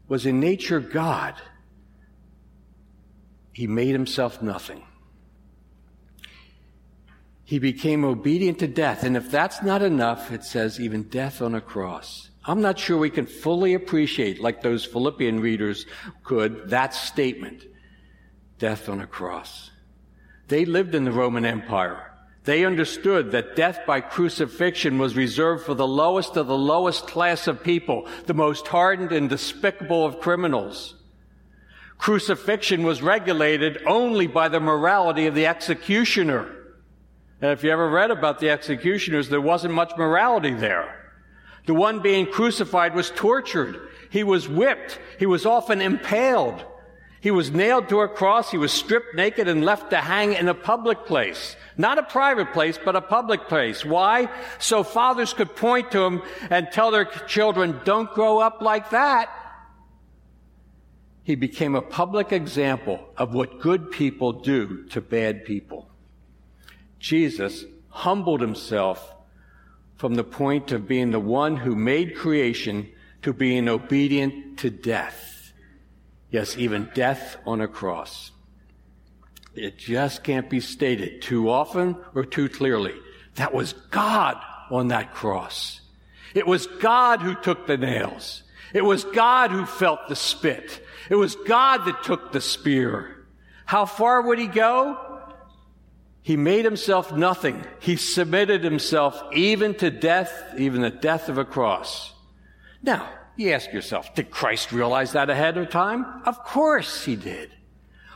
was 0.06 0.24
in 0.24 0.38
nature 0.38 0.78
God. 0.78 1.34
He 3.52 3.66
made 3.66 3.90
himself 3.90 4.40
nothing. 4.40 4.84
He 7.42 7.58
became 7.58 8.04
obedient 8.04 8.60
to 8.60 8.68
death. 8.68 9.02
And 9.02 9.16
if 9.16 9.32
that's 9.32 9.62
not 9.64 9.82
enough, 9.82 10.30
it 10.30 10.44
says 10.44 10.78
even 10.78 11.02
death 11.02 11.42
on 11.42 11.56
a 11.56 11.60
cross. 11.60 12.30
I'm 12.44 12.60
not 12.62 12.78
sure 12.78 12.96
we 12.96 13.10
can 13.10 13.26
fully 13.26 13.74
appreciate, 13.74 14.40
like 14.40 14.62
those 14.62 14.84
Philippian 14.84 15.40
readers 15.40 15.84
could, 16.22 16.70
that 16.70 16.94
statement. 16.94 17.64
Death 18.60 18.88
on 18.88 19.00
a 19.00 19.08
cross. 19.08 19.72
They 20.46 20.64
lived 20.64 20.94
in 20.94 21.04
the 21.04 21.12
Roman 21.12 21.44
Empire. 21.44 22.12
They 22.44 22.64
understood 22.64 23.32
that 23.32 23.56
death 23.56 23.80
by 23.86 24.00
crucifixion 24.00 24.98
was 24.98 25.16
reserved 25.16 25.66
for 25.66 25.74
the 25.74 25.86
lowest 25.86 26.36
of 26.36 26.46
the 26.46 26.56
lowest 26.56 27.06
class 27.06 27.46
of 27.46 27.62
people, 27.62 28.08
the 28.26 28.34
most 28.34 28.68
hardened 28.68 29.12
and 29.12 29.28
despicable 29.28 30.06
of 30.06 30.20
criminals. 30.20 30.94
Crucifixion 31.98 32.84
was 32.84 33.02
regulated 33.02 33.82
only 33.86 34.26
by 34.26 34.48
the 34.48 34.60
morality 34.60 35.26
of 35.26 35.34
the 35.34 35.46
executioner. 35.46 36.48
And 37.40 37.50
if 37.52 37.62
you 37.62 37.70
ever 37.70 37.88
read 37.88 38.10
about 38.10 38.38
the 38.38 38.50
executioners, 38.50 39.28
there 39.28 39.40
wasn't 39.40 39.74
much 39.74 39.92
morality 39.96 40.54
there. 40.54 40.94
The 41.66 41.74
one 41.74 42.00
being 42.00 42.26
crucified 42.26 42.94
was 42.94 43.10
tortured. 43.10 43.88
He 44.10 44.24
was 44.24 44.48
whipped. 44.48 44.98
He 45.18 45.26
was 45.26 45.44
often 45.44 45.82
impaled. 45.82 46.64
He 47.20 47.30
was 47.30 47.50
nailed 47.50 47.88
to 47.88 48.00
a 48.00 48.08
cross. 48.08 48.50
He 48.50 48.58
was 48.58 48.72
stripped 48.72 49.14
naked 49.14 49.48
and 49.48 49.64
left 49.64 49.90
to 49.90 49.96
hang 49.96 50.34
in 50.34 50.48
a 50.48 50.54
public 50.54 51.04
place. 51.06 51.56
Not 51.76 51.98
a 51.98 52.02
private 52.04 52.52
place, 52.52 52.78
but 52.82 52.96
a 52.96 53.00
public 53.00 53.48
place. 53.48 53.84
Why? 53.84 54.28
So 54.58 54.84
fathers 54.84 55.32
could 55.32 55.56
point 55.56 55.90
to 55.92 56.02
him 56.02 56.22
and 56.50 56.68
tell 56.70 56.90
their 56.90 57.04
children, 57.04 57.80
don't 57.84 58.12
grow 58.12 58.38
up 58.38 58.62
like 58.62 58.90
that. 58.90 59.30
He 61.24 61.34
became 61.34 61.74
a 61.74 61.82
public 61.82 62.32
example 62.32 63.10
of 63.16 63.34
what 63.34 63.60
good 63.60 63.90
people 63.90 64.32
do 64.32 64.86
to 64.86 65.00
bad 65.00 65.44
people. 65.44 65.90
Jesus 66.98 67.64
humbled 67.88 68.40
himself 68.40 69.14
from 69.96 70.14
the 70.14 70.24
point 70.24 70.72
of 70.72 70.88
being 70.88 71.10
the 71.10 71.20
one 71.20 71.56
who 71.56 71.74
made 71.74 72.16
creation 72.16 72.88
to 73.22 73.32
being 73.32 73.68
obedient 73.68 74.58
to 74.60 74.70
death. 74.70 75.37
Yes, 76.30 76.56
even 76.56 76.90
death 76.94 77.36
on 77.46 77.60
a 77.60 77.68
cross. 77.68 78.32
It 79.54 79.78
just 79.78 80.22
can't 80.22 80.48
be 80.48 80.60
stated 80.60 81.22
too 81.22 81.50
often 81.50 81.96
or 82.14 82.24
too 82.24 82.48
clearly. 82.48 82.94
That 83.36 83.54
was 83.54 83.72
God 83.90 84.36
on 84.70 84.88
that 84.88 85.14
cross. 85.14 85.80
It 86.34 86.46
was 86.46 86.66
God 86.66 87.22
who 87.22 87.34
took 87.34 87.66
the 87.66 87.78
nails. 87.78 88.42
It 88.74 88.84
was 88.84 89.04
God 89.04 89.50
who 89.50 89.64
felt 89.64 90.08
the 90.08 90.16
spit. 90.16 90.84
It 91.08 91.14
was 91.14 91.34
God 91.34 91.86
that 91.86 92.02
took 92.02 92.32
the 92.32 92.40
spear. 92.40 93.24
How 93.64 93.86
far 93.86 94.22
would 94.22 94.38
he 94.38 94.46
go? 94.46 94.96
He 96.22 96.36
made 96.36 96.66
himself 96.66 97.12
nothing. 97.12 97.64
He 97.80 97.96
submitted 97.96 98.62
himself 98.62 99.22
even 99.32 99.74
to 99.76 99.90
death, 99.90 100.54
even 100.58 100.82
the 100.82 100.90
death 100.90 101.30
of 101.30 101.38
a 101.38 101.44
cross. 101.44 102.12
Now, 102.82 103.08
you 103.38 103.52
ask 103.52 103.72
yourself, 103.72 104.14
did 104.14 104.30
Christ 104.30 104.72
realize 104.72 105.12
that 105.12 105.30
ahead 105.30 105.56
of 105.56 105.70
time? 105.70 106.04
Of 106.26 106.42
course 106.42 107.04
he 107.04 107.16
did. 107.16 107.52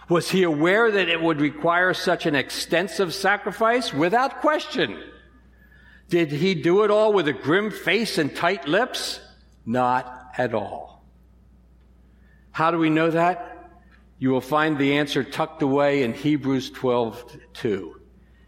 Was 0.09 0.31
he 0.31 0.43
aware 0.43 0.91
that 0.91 1.09
it 1.09 1.23
would 1.23 1.41
require 1.41 1.95
such 1.95 2.26
an 2.26 2.35
extensive 2.35 3.14
sacrifice? 3.14 3.95
Without 3.95 4.41
question. 4.41 5.02
Did 6.09 6.33
he 6.33 6.55
do 6.55 6.83
it 6.83 6.91
all 6.91 7.12
with 7.12 7.29
a 7.29 7.33
grim 7.33 7.71
face 7.71 8.19
and 8.19 8.35
tight 8.35 8.67
lips? 8.67 9.21
Not 9.64 10.33
at 10.37 10.55
all. 10.55 11.05
How 12.50 12.71
do 12.71 12.79
we 12.79 12.91
know 12.91 13.11
that? 13.11 13.71
You 14.19 14.31
will 14.31 14.41
find 14.41 14.76
the 14.76 14.99
answer 14.99 15.25
tucked 15.25 15.62
away 15.62 16.02
in 16.02 16.12
Hebrews 16.12 16.71
12, 16.71 17.38
2. 17.55 18.00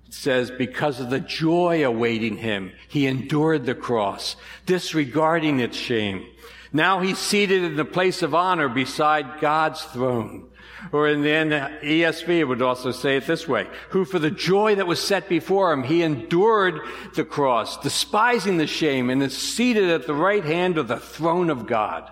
It 0.07 0.15
says, 0.15 0.51
because 0.51 1.01
of 1.01 1.11
the 1.11 1.21
joy 1.21 1.87
awaiting 1.87 2.37
him, 2.37 2.73
he 2.89 3.07
endured 3.07 3.65
the 3.65 3.75
cross, 3.75 4.37
disregarding 4.67 5.61
its 5.61 5.77
shame. 5.77 6.27
Now 6.75 6.99
he's 6.99 7.19
seated 7.19 7.63
in 7.63 7.77
the 7.77 7.85
place 7.85 8.23
of 8.23 8.35
honor 8.35 8.69
beside 8.69 9.41
God's 9.41 9.81
throne. 9.81 10.51
Or 10.91 11.09
in 11.09 11.23
the 11.23 11.71
ESV, 11.83 12.29
it 12.29 12.45
would 12.45 12.63
also 12.63 12.91
say 12.91 13.17
it 13.17 13.29
this 13.29 13.47
way, 13.47 13.69
who 13.91 14.05
for 14.05 14.19
the 14.19 14.33
joy 14.33 14.75
that 14.75 14.87
was 14.89 15.01
set 15.01 15.29
before 15.29 15.73
him, 15.73 15.85
he 15.85 16.03
endured 16.03 16.81
the 17.15 17.25
cross, 17.25 17.79
despising 17.79 18.59
the 18.59 18.67
shame, 18.67 19.09
and 19.09 19.23
is 19.23 19.39
seated 19.39 19.89
at 19.89 20.09
the 20.09 20.15
right 20.15 20.45
hand 20.45 20.77
of 20.77 20.89
the 20.89 20.99
throne 20.99 21.49
of 21.49 21.67
God. 21.67 22.11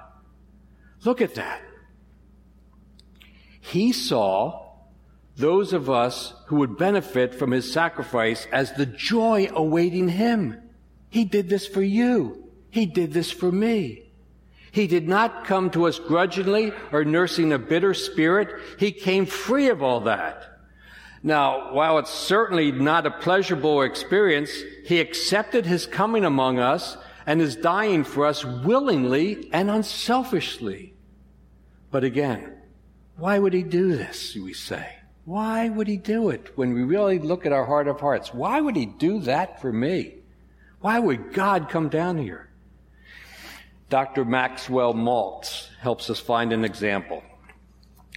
Look 1.04 1.20
at 1.20 1.34
that. 1.34 1.60
He 3.60 3.92
saw 3.92 4.76
those 5.36 5.72
of 5.72 5.90
us 5.90 6.34
who 6.46 6.56
would 6.56 6.78
benefit 6.78 7.34
from 7.34 7.50
his 7.50 7.72
sacrifice 7.72 8.46
as 8.52 8.72
the 8.74 8.86
joy 8.86 9.48
awaiting 9.52 10.08
him. 10.08 10.62
He 11.10 11.24
did 11.24 11.48
this 11.48 11.66
for 11.66 11.82
you. 11.82 12.48
He 12.70 12.86
did 12.86 13.12
this 13.12 13.32
for 13.32 13.50
me. 13.50 14.11
He 14.72 14.86
did 14.86 15.06
not 15.06 15.44
come 15.44 15.70
to 15.70 15.86
us 15.86 15.98
grudgingly 15.98 16.72
or 16.90 17.04
nursing 17.04 17.52
a 17.52 17.58
bitter 17.58 17.92
spirit. 17.92 18.48
He 18.78 18.90
came 18.90 19.26
free 19.26 19.68
of 19.68 19.82
all 19.82 20.00
that. 20.00 20.48
Now, 21.22 21.72
while 21.74 21.98
it's 21.98 22.10
certainly 22.10 22.72
not 22.72 23.06
a 23.06 23.10
pleasurable 23.10 23.82
experience, 23.82 24.50
he 24.86 24.98
accepted 24.98 25.66
his 25.66 25.86
coming 25.86 26.24
among 26.24 26.58
us 26.58 26.96
and 27.26 27.40
is 27.40 27.54
dying 27.54 28.02
for 28.02 28.24
us 28.24 28.44
willingly 28.44 29.50
and 29.52 29.70
unselfishly. 29.70 30.94
But 31.90 32.02
again, 32.02 32.56
why 33.18 33.38
would 33.38 33.52
he 33.52 33.62
do 33.62 33.94
this, 33.94 34.34
we 34.34 34.54
say? 34.54 34.96
Why 35.26 35.68
would 35.68 35.86
he 35.86 35.98
do 35.98 36.30
it 36.30 36.56
when 36.56 36.72
we 36.72 36.82
really 36.82 37.18
look 37.18 37.44
at 37.44 37.52
our 37.52 37.66
heart 37.66 37.88
of 37.88 38.00
hearts? 38.00 38.32
Why 38.32 38.60
would 38.60 38.74
he 38.74 38.86
do 38.86 39.20
that 39.20 39.60
for 39.60 39.70
me? 39.70 40.14
Why 40.80 40.98
would 40.98 41.34
God 41.34 41.68
come 41.68 41.90
down 41.90 42.16
here? 42.16 42.48
Dr. 43.92 44.24
Maxwell 44.24 44.94
Maltz 44.94 45.68
helps 45.78 46.08
us 46.08 46.18
find 46.18 46.54
an 46.54 46.64
example. 46.64 47.22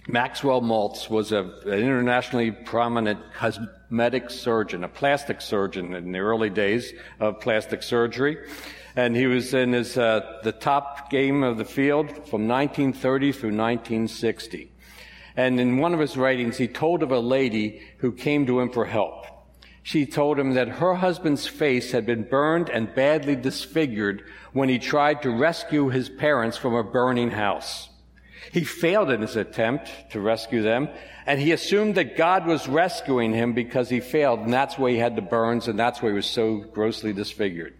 Maxwell 0.08 0.62
Maltz 0.62 1.10
was 1.10 1.32
a, 1.32 1.40
an 1.40 1.68
internationally 1.68 2.50
prominent 2.50 3.20
cosmetic 3.34 4.30
surgeon, 4.30 4.84
a 4.84 4.88
plastic 4.88 5.42
surgeon 5.42 5.92
in 5.92 6.12
the 6.12 6.18
early 6.18 6.48
days 6.48 6.94
of 7.20 7.40
plastic 7.40 7.82
surgery. 7.82 8.38
And 8.96 9.14
he 9.14 9.26
was 9.26 9.52
in 9.52 9.74
his, 9.74 9.98
uh, 9.98 10.38
the 10.42 10.52
top 10.52 11.10
game 11.10 11.42
of 11.42 11.58
the 11.58 11.66
field 11.66 12.08
from 12.08 12.48
1930 12.48 13.32
through 13.32 13.50
1960. 13.50 14.72
And 15.36 15.60
in 15.60 15.76
one 15.76 15.92
of 15.92 16.00
his 16.00 16.16
writings, 16.16 16.56
he 16.56 16.68
told 16.68 17.02
of 17.02 17.12
a 17.12 17.20
lady 17.20 17.82
who 17.98 18.12
came 18.12 18.46
to 18.46 18.60
him 18.60 18.70
for 18.70 18.86
help. 18.86 19.25
She 19.86 20.04
told 20.04 20.36
him 20.36 20.54
that 20.54 20.80
her 20.80 20.94
husband's 20.94 21.46
face 21.46 21.92
had 21.92 22.06
been 22.06 22.24
burned 22.24 22.68
and 22.68 22.92
badly 22.92 23.36
disfigured 23.36 24.24
when 24.52 24.68
he 24.68 24.80
tried 24.80 25.22
to 25.22 25.30
rescue 25.30 25.90
his 25.90 26.08
parents 26.08 26.56
from 26.56 26.74
a 26.74 26.82
burning 26.82 27.30
house. 27.30 27.88
He 28.50 28.64
failed 28.64 29.12
in 29.12 29.20
his 29.20 29.36
attempt 29.36 29.88
to 30.10 30.18
rescue 30.18 30.60
them, 30.60 30.88
and 31.24 31.38
he 31.38 31.52
assumed 31.52 31.94
that 31.94 32.16
God 32.16 32.48
was 32.48 32.66
rescuing 32.66 33.32
him 33.32 33.52
because 33.52 33.88
he 33.88 34.00
failed, 34.00 34.40
and 34.40 34.52
that's 34.52 34.76
why 34.76 34.90
he 34.90 34.98
had 34.98 35.14
the 35.14 35.22
burns, 35.22 35.68
and 35.68 35.78
that's 35.78 36.02
why 36.02 36.08
he 36.08 36.16
was 36.16 36.26
so 36.26 36.56
grossly 36.56 37.12
disfigured. 37.12 37.78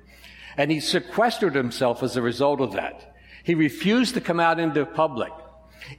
And 0.56 0.70
he 0.70 0.78
sequestered 0.78 1.56
himself 1.56 2.04
as 2.04 2.16
a 2.16 2.22
result 2.22 2.60
of 2.60 2.74
that. 2.74 3.16
He 3.42 3.56
refused 3.56 4.14
to 4.14 4.20
come 4.20 4.38
out 4.38 4.60
into 4.60 4.86
public. 4.86 5.32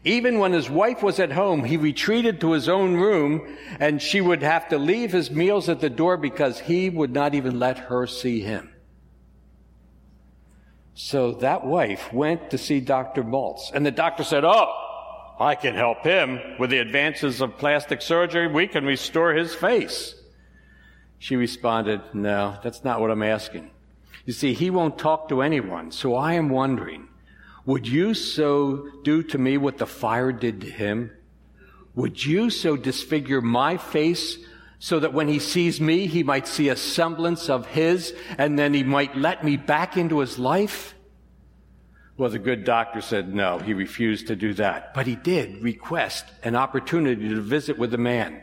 Even 0.03 0.39
when 0.39 0.53
his 0.53 0.69
wife 0.69 1.01
was 1.01 1.19
at 1.19 1.31
home, 1.31 1.63
he 1.63 1.77
retreated 1.77 2.41
to 2.41 2.51
his 2.51 2.67
own 2.67 2.95
room, 2.95 3.57
and 3.79 4.01
she 4.01 4.21
would 4.21 4.43
have 4.43 4.67
to 4.69 4.77
leave 4.77 5.11
his 5.11 5.31
meals 5.31 5.69
at 5.69 5.79
the 5.79 5.89
door 5.89 6.17
because 6.17 6.59
he 6.59 6.89
would 6.89 7.13
not 7.13 7.35
even 7.35 7.59
let 7.59 7.77
her 7.77 8.05
see 8.07 8.41
him. 8.41 8.73
So 10.93 11.33
that 11.33 11.65
wife 11.65 12.11
went 12.11 12.49
to 12.49 12.57
see 12.57 12.79
Dr. 12.79 13.23
Maltz, 13.23 13.71
and 13.73 13.85
the 13.85 13.91
doctor 13.91 14.23
said, 14.23 14.43
Oh, 14.43 14.73
I 15.39 15.55
can 15.55 15.75
help 15.75 16.03
him. 16.03 16.39
With 16.59 16.71
the 16.71 16.79
advances 16.79 17.39
of 17.39 17.57
plastic 17.57 18.01
surgery, 18.01 18.47
we 18.47 18.67
can 18.67 18.83
restore 18.83 19.33
his 19.33 19.53
face. 19.53 20.15
She 21.19 21.35
responded, 21.35 22.01
No, 22.13 22.57
that's 22.63 22.83
not 22.83 22.99
what 22.99 23.11
I'm 23.11 23.23
asking. 23.23 23.69
You 24.25 24.33
see, 24.33 24.53
he 24.53 24.69
won't 24.69 24.97
talk 24.97 25.29
to 25.29 25.41
anyone, 25.41 25.91
so 25.91 26.15
I 26.15 26.33
am 26.33 26.49
wondering, 26.49 27.06
would 27.67 27.87
you 27.87 28.13
so 28.13 28.89
do 29.03 29.21
to 29.21 29.37
me 29.37 29.57
what 29.57 29.77
the 29.77 29.85
fire 29.85 30.31
did 30.31 30.61
to 30.61 30.69
him? 30.69 31.11
Would 31.95 32.25
you 32.25 32.49
so 32.49 32.77
disfigure 32.77 33.41
my 33.41 33.75
face 33.75 34.37
so 34.79 34.99
that 34.99 35.13
when 35.13 35.27
he 35.27 35.39
sees 35.39 35.81
me, 35.81 36.07
he 36.07 36.23
might 36.23 36.47
see 36.47 36.69
a 36.69 36.77
semblance 36.77 37.49
of 37.49 37.65
his, 37.65 38.15
and 38.37 38.57
then 38.57 38.73
he 38.73 38.83
might 38.83 39.17
let 39.17 39.43
me 39.43 39.57
back 39.57 39.97
into 39.97 40.19
his 40.19 40.39
life? 40.39 40.95
Well, 42.15 42.29
the 42.29 42.39
good 42.39 42.63
doctor 42.63 43.01
said 43.01 43.35
no, 43.35 43.59
he 43.59 43.73
refused 43.73 44.27
to 44.27 44.35
do 44.35 44.53
that. 44.53 44.93
But 44.93 45.05
he 45.05 45.15
did 45.15 45.61
request 45.61 46.25
an 46.43 46.55
opportunity 46.55 47.27
to 47.29 47.41
visit 47.41 47.77
with 47.77 47.91
the 47.91 47.97
man. 47.97 48.41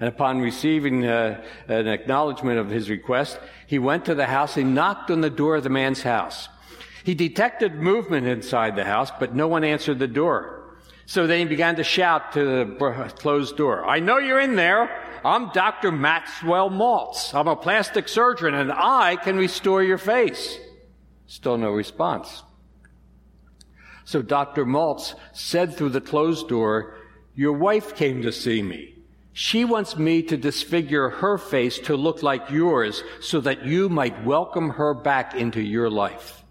And 0.00 0.08
upon 0.08 0.40
receiving 0.40 1.04
uh, 1.04 1.42
an 1.68 1.88
acknowledgement 1.88 2.58
of 2.58 2.70
his 2.70 2.88
request, 2.88 3.38
he 3.66 3.78
went 3.78 4.06
to 4.06 4.14
the 4.14 4.26
house 4.26 4.56
and 4.56 4.74
knocked 4.74 5.10
on 5.10 5.20
the 5.20 5.30
door 5.30 5.56
of 5.56 5.62
the 5.62 5.68
man's 5.68 6.02
house. 6.02 6.48
He 7.06 7.14
detected 7.14 7.76
movement 7.76 8.26
inside 8.26 8.74
the 8.74 8.84
house, 8.84 9.12
but 9.20 9.32
no 9.32 9.46
one 9.46 9.62
answered 9.62 10.00
the 10.00 10.08
door. 10.08 10.74
So 11.06 11.28
then 11.28 11.38
he 11.38 11.44
began 11.44 11.76
to 11.76 11.84
shout 11.84 12.32
to 12.32 12.44
the 12.44 13.12
closed 13.16 13.56
door, 13.56 13.86
I 13.86 14.00
know 14.00 14.18
you're 14.18 14.40
in 14.40 14.56
there. 14.56 14.90
I'm 15.24 15.50
Dr. 15.50 15.92
Maxwell 15.92 16.68
Maltz. 16.68 17.32
I'm 17.32 17.46
a 17.46 17.54
plastic 17.54 18.08
surgeon 18.08 18.54
and 18.54 18.72
I 18.72 19.14
can 19.14 19.36
restore 19.36 19.84
your 19.84 19.98
face. 19.98 20.58
Still 21.28 21.56
no 21.56 21.70
response. 21.70 22.42
So 24.04 24.20
Dr. 24.20 24.66
Maltz 24.66 25.14
said 25.32 25.76
through 25.76 25.90
the 25.90 26.00
closed 26.00 26.48
door, 26.48 26.96
Your 27.36 27.52
wife 27.52 27.94
came 27.94 28.22
to 28.22 28.32
see 28.32 28.62
me. 28.62 28.96
She 29.32 29.64
wants 29.64 29.96
me 29.96 30.22
to 30.24 30.36
disfigure 30.36 31.10
her 31.10 31.38
face 31.38 31.78
to 31.80 31.94
look 31.94 32.24
like 32.24 32.50
yours 32.50 33.04
so 33.20 33.40
that 33.42 33.64
you 33.64 33.88
might 33.88 34.24
welcome 34.24 34.70
her 34.70 34.92
back 34.92 35.36
into 35.36 35.60
your 35.60 35.88
life. 35.88 36.42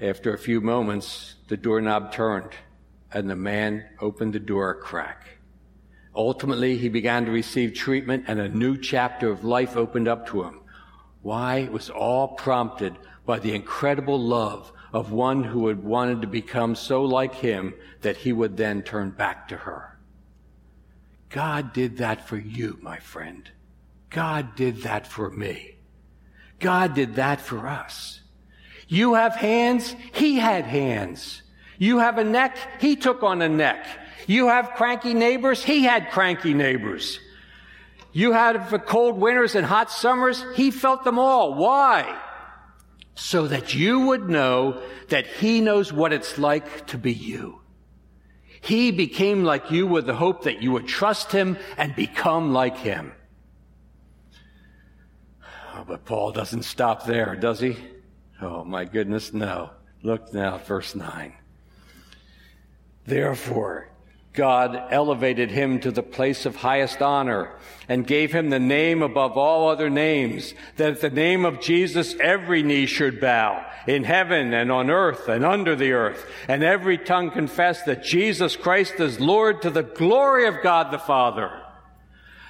After 0.00 0.34
a 0.34 0.38
few 0.38 0.60
moments, 0.60 1.36
the 1.48 1.56
doorknob 1.56 2.12
turned 2.12 2.50
and 3.12 3.30
the 3.30 3.36
man 3.36 3.84
opened 4.00 4.32
the 4.32 4.40
door 4.40 4.70
a 4.70 4.74
crack. 4.74 5.38
Ultimately, 6.16 6.76
he 6.76 6.88
began 6.88 7.24
to 7.24 7.30
receive 7.30 7.74
treatment 7.74 8.24
and 8.26 8.40
a 8.40 8.48
new 8.48 8.76
chapter 8.76 9.30
of 9.30 9.44
life 9.44 9.76
opened 9.76 10.08
up 10.08 10.26
to 10.28 10.42
him. 10.42 10.60
Why? 11.22 11.58
It 11.58 11.72
was 11.72 11.90
all 11.90 12.28
prompted 12.28 12.96
by 13.24 13.38
the 13.38 13.54
incredible 13.54 14.20
love 14.20 14.72
of 14.92 15.12
one 15.12 15.44
who 15.44 15.68
had 15.68 15.82
wanted 15.82 16.20
to 16.22 16.26
become 16.26 16.74
so 16.74 17.04
like 17.04 17.36
him 17.36 17.74
that 18.02 18.18
he 18.18 18.32
would 18.32 18.56
then 18.56 18.82
turn 18.82 19.10
back 19.10 19.48
to 19.48 19.56
her. 19.56 19.98
God 21.30 21.72
did 21.72 21.96
that 21.98 22.28
for 22.28 22.36
you, 22.36 22.78
my 22.82 22.98
friend. 22.98 23.50
God 24.10 24.54
did 24.54 24.82
that 24.82 25.06
for 25.06 25.30
me. 25.30 25.76
God 26.60 26.94
did 26.94 27.14
that 27.14 27.40
for 27.40 27.66
us. 27.66 28.20
You 28.88 29.14
have 29.14 29.34
hands, 29.34 29.94
He 30.12 30.36
had 30.36 30.64
hands. 30.64 31.42
You 31.78 31.98
have 31.98 32.18
a 32.18 32.24
neck, 32.24 32.56
He 32.80 32.96
took 32.96 33.22
on 33.22 33.42
a 33.42 33.48
neck. 33.48 33.86
You 34.26 34.48
have 34.48 34.72
cranky 34.76 35.14
neighbors, 35.14 35.62
He 35.62 35.84
had 35.84 36.10
cranky 36.10 36.54
neighbors. 36.54 37.18
You 38.12 38.32
had 38.32 38.68
cold 38.86 39.18
winters 39.18 39.54
and 39.54 39.66
hot 39.66 39.90
summers, 39.90 40.44
He 40.54 40.70
felt 40.70 41.04
them 41.04 41.18
all. 41.18 41.54
Why? 41.54 42.20
So 43.16 43.46
that 43.48 43.74
you 43.74 44.06
would 44.06 44.28
know 44.28 44.80
that 45.08 45.26
He 45.26 45.60
knows 45.60 45.92
what 45.92 46.12
it's 46.12 46.38
like 46.38 46.86
to 46.88 46.98
be 46.98 47.12
you. 47.12 47.60
He 48.60 48.92
became 48.92 49.44
like 49.44 49.70
you 49.70 49.86
with 49.86 50.06
the 50.06 50.14
hope 50.14 50.44
that 50.44 50.62
you 50.62 50.72
would 50.72 50.86
trust 50.86 51.32
Him 51.32 51.58
and 51.76 51.94
become 51.94 52.52
like 52.52 52.78
Him. 52.78 53.12
Oh, 55.74 55.84
but 55.86 56.04
Paul 56.04 56.32
doesn't 56.32 56.62
stop 56.62 57.04
there, 57.04 57.34
does 57.34 57.58
he? 57.58 57.76
Oh 58.40 58.64
my 58.64 58.84
goodness, 58.84 59.32
no. 59.32 59.70
Look 60.02 60.34
now, 60.34 60.58
verse 60.58 60.94
9. 60.94 61.34
Therefore, 63.06 63.88
God 64.34 64.88
elevated 64.90 65.50
him 65.52 65.78
to 65.80 65.92
the 65.92 66.02
place 66.02 66.44
of 66.44 66.56
highest 66.56 67.00
honor 67.00 67.52
and 67.88 68.06
gave 68.06 68.32
him 68.32 68.50
the 68.50 68.58
name 68.58 69.00
above 69.00 69.36
all 69.36 69.68
other 69.68 69.88
names, 69.88 70.54
that 70.76 70.92
at 70.94 71.00
the 71.00 71.10
name 71.10 71.44
of 71.44 71.60
Jesus 71.60 72.16
every 72.20 72.62
knee 72.62 72.86
should 72.86 73.20
bow 73.20 73.64
in 73.86 74.02
heaven 74.02 74.52
and 74.52 74.72
on 74.72 74.90
earth 74.90 75.28
and 75.28 75.44
under 75.44 75.76
the 75.76 75.92
earth, 75.92 76.26
and 76.48 76.64
every 76.64 76.98
tongue 76.98 77.30
confess 77.30 77.82
that 77.82 78.02
Jesus 78.02 78.56
Christ 78.56 78.94
is 78.98 79.20
Lord 79.20 79.62
to 79.62 79.70
the 79.70 79.82
glory 79.82 80.48
of 80.48 80.62
God 80.62 80.90
the 80.90 80.98
Father. 80.98 81.50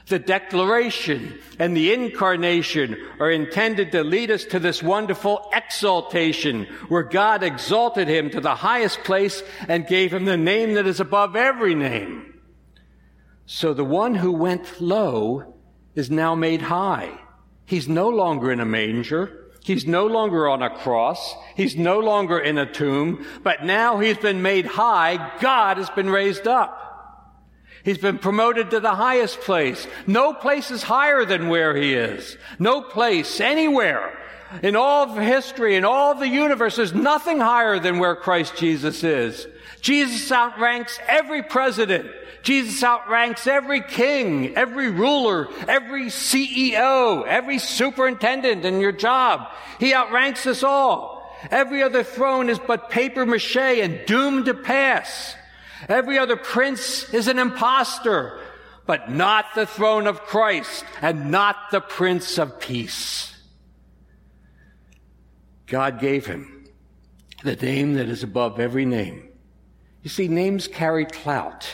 The 0.07 0.19
declaration 0.19 1.39
and 1.59 1.75
the 1.75 1.95
incarnation 1.95 2.97
are 3.19 3.31
intended 3.31 3.93
to 3.93 4.05
lead 4.05 4.31
us 4.31 4.45
to 4.47 4.59
this 4.59 4.83
wonderful 4.83 5.51
exaltation 5.55 6.67
where 6.89 7.03
God 7.03 7.43
exalted 7.43 8.07
him 8.07 8.29
to 8.31 8.41
the 8.41 8.55
highest 8.55 9.03
place 9.05 9.43
and 9.67 9.87
gave 9.87 10.13
him 10.13 10.27
the 10.27 10.37
name 10.37 10.75
that 10.75 10.87
is 10.87 11.01
above 11.01 11.37
every 11.37 11.75
name. 11.75 12.39
So 13.47 13.73
the 13.73 13.85
one 13.85 14.15
who 14.15 14.33
went 14.33 14.81
low 14.81 15.55
is 15.95 16.11
now 16.11 16.35
made 16.35 16.61
high. 16.61 17.19
He's 17.65 17.89
no 17.89 18.11
longer 18.11 18.53
in 18.53 18.61
a 18.61 18.67
manger. 18.67 19.53
He's 19.65 19.87
no 19.87 20.07
longer 20.07 20.47
on 20.49 20.63
a 20.63 20.69
cross. 20.69 21.35
He's 21.57 21.77
no 21.77 22.01
longer 22.01 22.39
in 22.39 22.59
a 22.59 22.71
tomb, 22.71 23.25
but 23.43 23.65
now 23.65 23.99
he's 23.99 24.19
been 24.19 24.43
made 24.43 24.67
high. 24.67 25.39
God 25.41 25.79
has 25.79 25.89
been 25.89 26.11
raised 26.11 26.47
up. 26.47 26.84
He's 27.85 27.99
been 27.99 28.19
promoted 28.19 28.71
to 28.71 28.81
the 28.81 28.95
highest 28.95 29.41
place. 29.41 29.87
No 30.07 30.33
place 30.33 30.71
is 30.71 30.83
higher 30.83 31.25
than 31.25 31.49
where 31.49 31.77
he 31.77 31.95
is. 31.95 32.37
No 32.59 32.81
place 32.81 33.41
anywhere 33.41 34.19
in 34.63 34.77
all 34.77 35.11
of 35.11 35.17
history, 35.17 35.77
in 35.77 35.85
all 35.85 36.13
of 36.13 36.19
the 36.19 36.29
universe, 36.29 36.77
there's 36.77 36.95
nothing 36.95 37.41
higher 37.41 37.79
than 37.79 37.99
where 37.99 38.17
Christ 38.17 38.57
Jesus 38.57 39.03
is. 39.03 39.47
Jesus 39.81 40.31
outranks 40.31 40.99
every 41.09 41.43
president. 41.43 42.11
Jesus 42.43 42.83
outranks 42.83 43.47
every 43.47 43.81
king, 43.81 44.55
every 44.57 44.91
ruler, 44.91 45.49
every 45.67 46.07
CEO, 46.07 47.27
every 47.27 47.59
superintendent 47.59 48.65
in 48.65 48.81
your 48.81 48.93
job. 48.93 49.49
He 49.81 49.95
outranks 49.95 50.47
us 50.47 50.63
all. 50.63 51.35
Every 51.51 51.83
other 51.83 52.03
throne 52.03 52.49
is 52.49 52.59
but 52.59 52.91
paper 52.91 53.27
mache 53.27 53.57
and 53.57 54.05
doomed 54.07 54.47
to 54.47 54.55
pass. 54.55 55.37
Every 55.89 56.19
other 56.19 56.37
prince 56.37 57.13
is 57.13 57.29
an 57.29 57.39
impostor, 57.39 58.41
but 58.87 59.11
not 59.11 59.47
the 59.55 59.67
throne 59.67 60.07
of 60.07 60.23
Christ 60.23 60.85
and 61.01 61.31
not 61.31 61.71
the 61.71 61.81
Prince 61.81 62.39
of 62.39 62.61
Peace. 62.61 63.35
God 65.67 66.01
gave 66.01 66.27
him 66.27 66.67
the 67.43 67.57
name 67.57 67.95
that 67.95 68.09
is 68.09 68.23
above 68.23 68.61
every 68.61 68.85
name. 68.85 69.29
You 70.03 70.11
see, 70.11 70.29
names 70.29 70.69
carry 70.69 71.07
clout. 71.07 71.67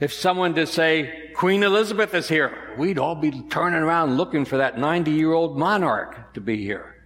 If 0.00 0.12
someone 0.12 0.54
to 0.56 0.66
say, 0.66 1.30
Queen 1.36 1.62
Elizabeth 1.62 2.12
is 2.12 2.28
here, 2.28 2.74
we'd 2.76 2.98
all 2.98 3.14
be 3.14 3.30
turning 3.48 3.82
around 3.82 4.16
looking 4.16 4.44
for 4.44 4.56
that 4.56 4.78
90 4.78 5.12
year 5.12 5.32
old 5.32 5.56
monarch 5.56 6.34
to 6.34 6.40
be 6.40 6.56
here. 6.56 6.96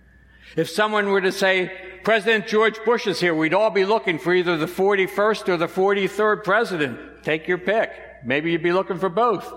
If 0.56 0.70
someone 0.70 1.08
were 1.08 1.20
to 1.20 1.32
say, 1.32 1.70
President 2.06 2.46
George 2.46 2.78
Bush 2.84 3.08
is 3.08 3.18
here, 3.18 3.34
we'd 3.34 3.52
all 3.52 3.70
be 3.70 3.84
looking 3.84 4.20
for 4.20 4.32
either 4.32 4.56
the 4.56 4.66
41st 4.66 5.48
or 5.48 5.56
the 5.56 5.66
43rd 5.66 6.44
president. 6.44 7.24
Take 7.24 7.48
your 7.48 7.58
pick. 7.58 7.90
Maybe 8.24 8.52
you'd 8.52 8.62
be 8.62 8.70
looking 8.70 9.00
for 9.00 9.08
both. 9.08 9.52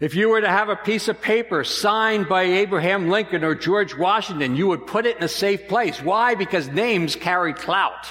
If 0.00 0.14
you 0.14 0.30
were 0.30 0.40
to 0.40 0.48
have 0.48 0.70
a 0.70 0.76
piece 0.76 1.06
of 1.08 1.20
paper 1.20 1.62
signed 1.62 2.30
by 2.30 2.44
Abraham 2.44 3.10
Lincoln 3.10 3.44
or 3.44 3.54
George 3.54 3.94
Washington, 3.94 4.56
you 4.56 4.68
would 4.68 4.86
put 4.86 5.04
it 5.04 5.18
in 5.18 5.22
a 5.22 5.28
safe 5.28 5.68
place. 5.68 6.00
Why? 6.00 6.34
Because 6.34 6.68
names 6.68 7.14
carry 7.14 7.52
clout. 7.52 8.08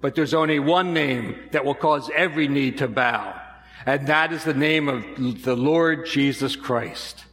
But 0.00 0.16
there's 0.16 0.34
only 0.34 0.58
one 0.58 0.92
name 0.92 1.36
that 1.52 1.64
will 1.64 1.76
cause 1.76 2.10
every 2.12 2.48
knee 2.48 2.72
to 2.72 2.88
bow. 2.88 3.40
And 3.86 4.08
that 4.08 4.32
is 4.32 4.42
the 4.42 4.52
name 4.52 4.88
of 4.88 5.04
the 5.44 5.54
Lord 5.54 6.06
Jesus 6.06 6.56
Christ. 6.56 7.24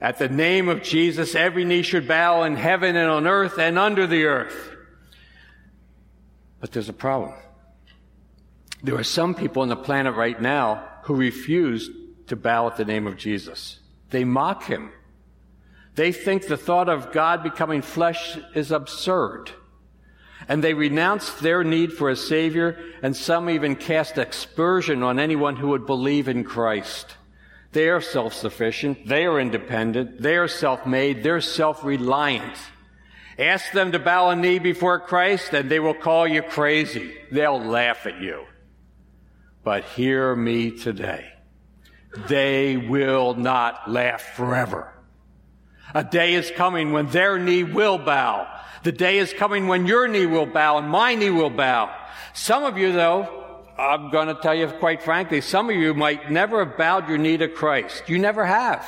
At 0.00 0.18
the 0.18 0.28
name 0.28 0.68
of 0.68 0.82
Jesus, 0.82 1.34
every 1.34 1.64
knee 1.64 1.82
should 1.82 2.06
bow 2.06 2.42
in 2.42 2.56
heaven 2.56 2.96
and 2.96 3.10
on 3.10 3.26
earth 3.26 3.58
and 3.58 3.78
under 3.78 4.06
the 4.06 4.24
earth. 4.24 4.76
But 6.60 6.72
there's 6.72 6.88
a 6.88 6.94
problem. 6.94 7.34
There 8.82 8.96
are 8.96 9.04
some 9.04 9.34
people 9.34 9.62
on 9.62 9.68
the 9.68 9.76
planet 9.76 10.14
right 10.14 10.40
now 10.40 10.86
who 11.04 11.14
refuse 11.14 11.88
to 12.26 12.36
bow 12.36 12.66
at 12.66 12.76
the 12.76 12.84
name 12.84 13.06
of 13.06 13.16
Jesus. 13.16 13.80
They 14.10 14.24
mock 14.24 14.64
him. 14.64 14.90
They 15.94 16.12
think 16.12 16.46
the 16.46 16.58
thought 16.58 16.90
of 16.90 17.12
God 17.12 17.42
becoming 17.42 17.80
flesh 17.80 18.36
is 18.54 18.70
absurd. 18.70 19.50
And 20.46 20.62
they 20.62 20.74
renounce 20.74 21.32
their 21.32 21.64
need 21.64 21.92
for 21.92 22.10
a 22.10 22.16
Savior, 22.16 22.78
and 23.02 23.16
some 23.16 23.48
even 23.48 23.74
cast 23.76 24.18
aspersion 24.18 25.02
on 25.02 25.18
anyone 25.18 25.56
who 25.56 25.68
would 25.68 25.86
believe 25.86 26.28
in 26.28 26.44
Christ. 26.44 27.16
They 27.72 27.88
are 27.88 28.00
self-sufficient. 28.00 29.06
They 29.06 29.26
are 29.26 29.40
independent. 29.40 30.20
They 30.20 30.36
are 30.36 30.48
self-made. 30.48 31.22
They're 31.22 31.40
self-reliant. 31.40 32.56
Ask 33.38 33.72
them 33.72 33.92
to 33.92 33.98
bow 33.98 34.30
a 34.30 34.36
knee 34.36 34.58
before 34.58 34.98
Christ 35.00 35.52
and 35.52 35.70
they 35.70 35.78
will 35.78 35.94
call 35.94 36.26
you 36.26 36.42
crazy. 36.42 37.14
They'll 37.30 37.62
laugh 37.62 38.06
at 38.06 38.20
you. 38.20 38.46
But 39.62 39.84
hear 39.84 40.34
me 40.34 40.70
today. 40.70 41.26
They 42.28 42.76
will 42.76 43.34
not 43.34 43.90
laugh 43.90 44.22
forever. 44.36 44.92
A 45.94 46.02
day 46.02 46.34
is 46.34 46.50
coming 46.50 46.92
when 46.92 47.08
their 47.08 47.38
knee 47.38 47.62
will 47.62 47.98
bow. 47.98 48.48
The 48.84 48.92
day 48.92 49.18
is 49.18 49.32
coming 49.32 49.66
when 49.66 49.86
your 49.86 50.08
knee 50.08 50.26
will 50.26 50.46
bow 50.46 50.78
and 50.78 50.88
my 50.88 51.14
knee 51.14 51.30
will 51.30 51.50
bow. 51.50 51.94
Some 52.32 52.64
of 52.64 52.78
you 52.78 52.92
though, 52.92 53.45
I'm 53.78 54.10
going 54.10 54.28
to 54.28 54.34
tell 54.34 54.54
you 54.54 54.68
quite 54.68 55.02
frankly, 55.02 55.40
some 55.40 55.68
of 55.68 55.76
you 55.76 55.92
might 55.92 56.30
never 56.30 56.64
have 56.64 56.78
bowed 56.78 57.08
your 57.08 57.18
knee 57.18 57.36
to 57.36 57.48
Christ. 57.48 58.08
You 58.08 58.18
never 58.18 58.44
have. 58.46 58.86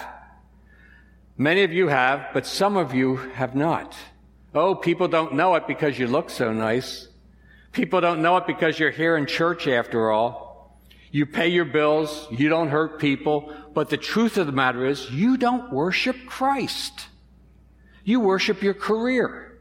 Many 1.36 1.62
of 1.62 1.72
you 1.72 1.88
have, 1.88 2.28
but 2.32 2.46
some 2.46 2.76
of 2.76 2.94
you 2.94 3.16
have 3.16 3.54
not. 3.54 3.94
Oh, 4.54 4.74
people 4.74 5.08
don't 5.08 5.34
know 5.34 5.54
it 5.56 5.66
because 5.66 5.98
you 5.98 6.06
look 6.06 6.30
so 6.30 6.52
nice. 6.52 7.08
People 7.72 8.00
don't 8.00 8.22
know 8.22 8.38
it 8.38 8.46
because 8.46 8.78
you're 8.78 8.90
here 8.90 9.16
in 9.16 9.26
church 9.26 9.68
after 9.68 10.10
all. 10.10 10.78
You 11.10 11.26
pay 11.26 11.48
your 11.48 11.64
bills, 11.64 12.26
you 12.30 12.48
don't 12.48 12.68
hurt 12.68 12.98
people, 12.98 13.54
but 13.74 13.88
the 13.90 13.96
truth 13.96 14.36
of 14.36 14.46
the 14.46 14.52
matter 14.52 14.84
is 14.84 15.10
you 15.10 15.36
don't 15.36 15.72
worship 15.72 16.16
Christ. 16.26 17.06
You 18.04 18.20
worship 18.20 18.62
your 18.62 18.74
career. 18.74 19.58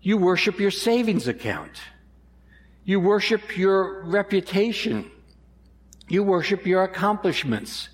You 0.00 0.18
worship 0.18 0.58
your 0.58 0.70
savings 0.70 1.28
account. 1.28 1.80
You 2.84 2.98
worship 2.98 3.56
your 3.56 4.02
reputation. 4.04 5.10
You 6.08 6.22
worship 6.22 6.66
your 6.66 6.82
accomplishments. 6.82 7.88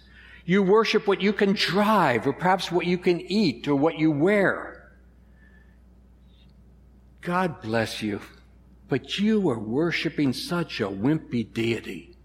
You 0.45 0.63
worship 0.63 1.07
what 1.07 1.21
you 1.21 1.33
can 1.33 1.53
drive 1.53 2.27
or 2.27 2.33
perhaps 2.33 2.73
what 2.73 2.87
you 2.87 2.97
can 2.97 3.21
eat 3.21 3.69
or 3.69 3.77
what 3.77 3.99
you 3.99 4.11
wear. 4.11 4.91
God 7.21 7.61
bless 7.61 8.01
you, 8.01 8.21
but 8.89 9.19
you 9.19 9.51
are 9.51 9.59
worshiping 9.59 10.33
such 10.33 10.81
a 10.81 10.89
wimpy 10.89 11.53
deity. 11.53 12.17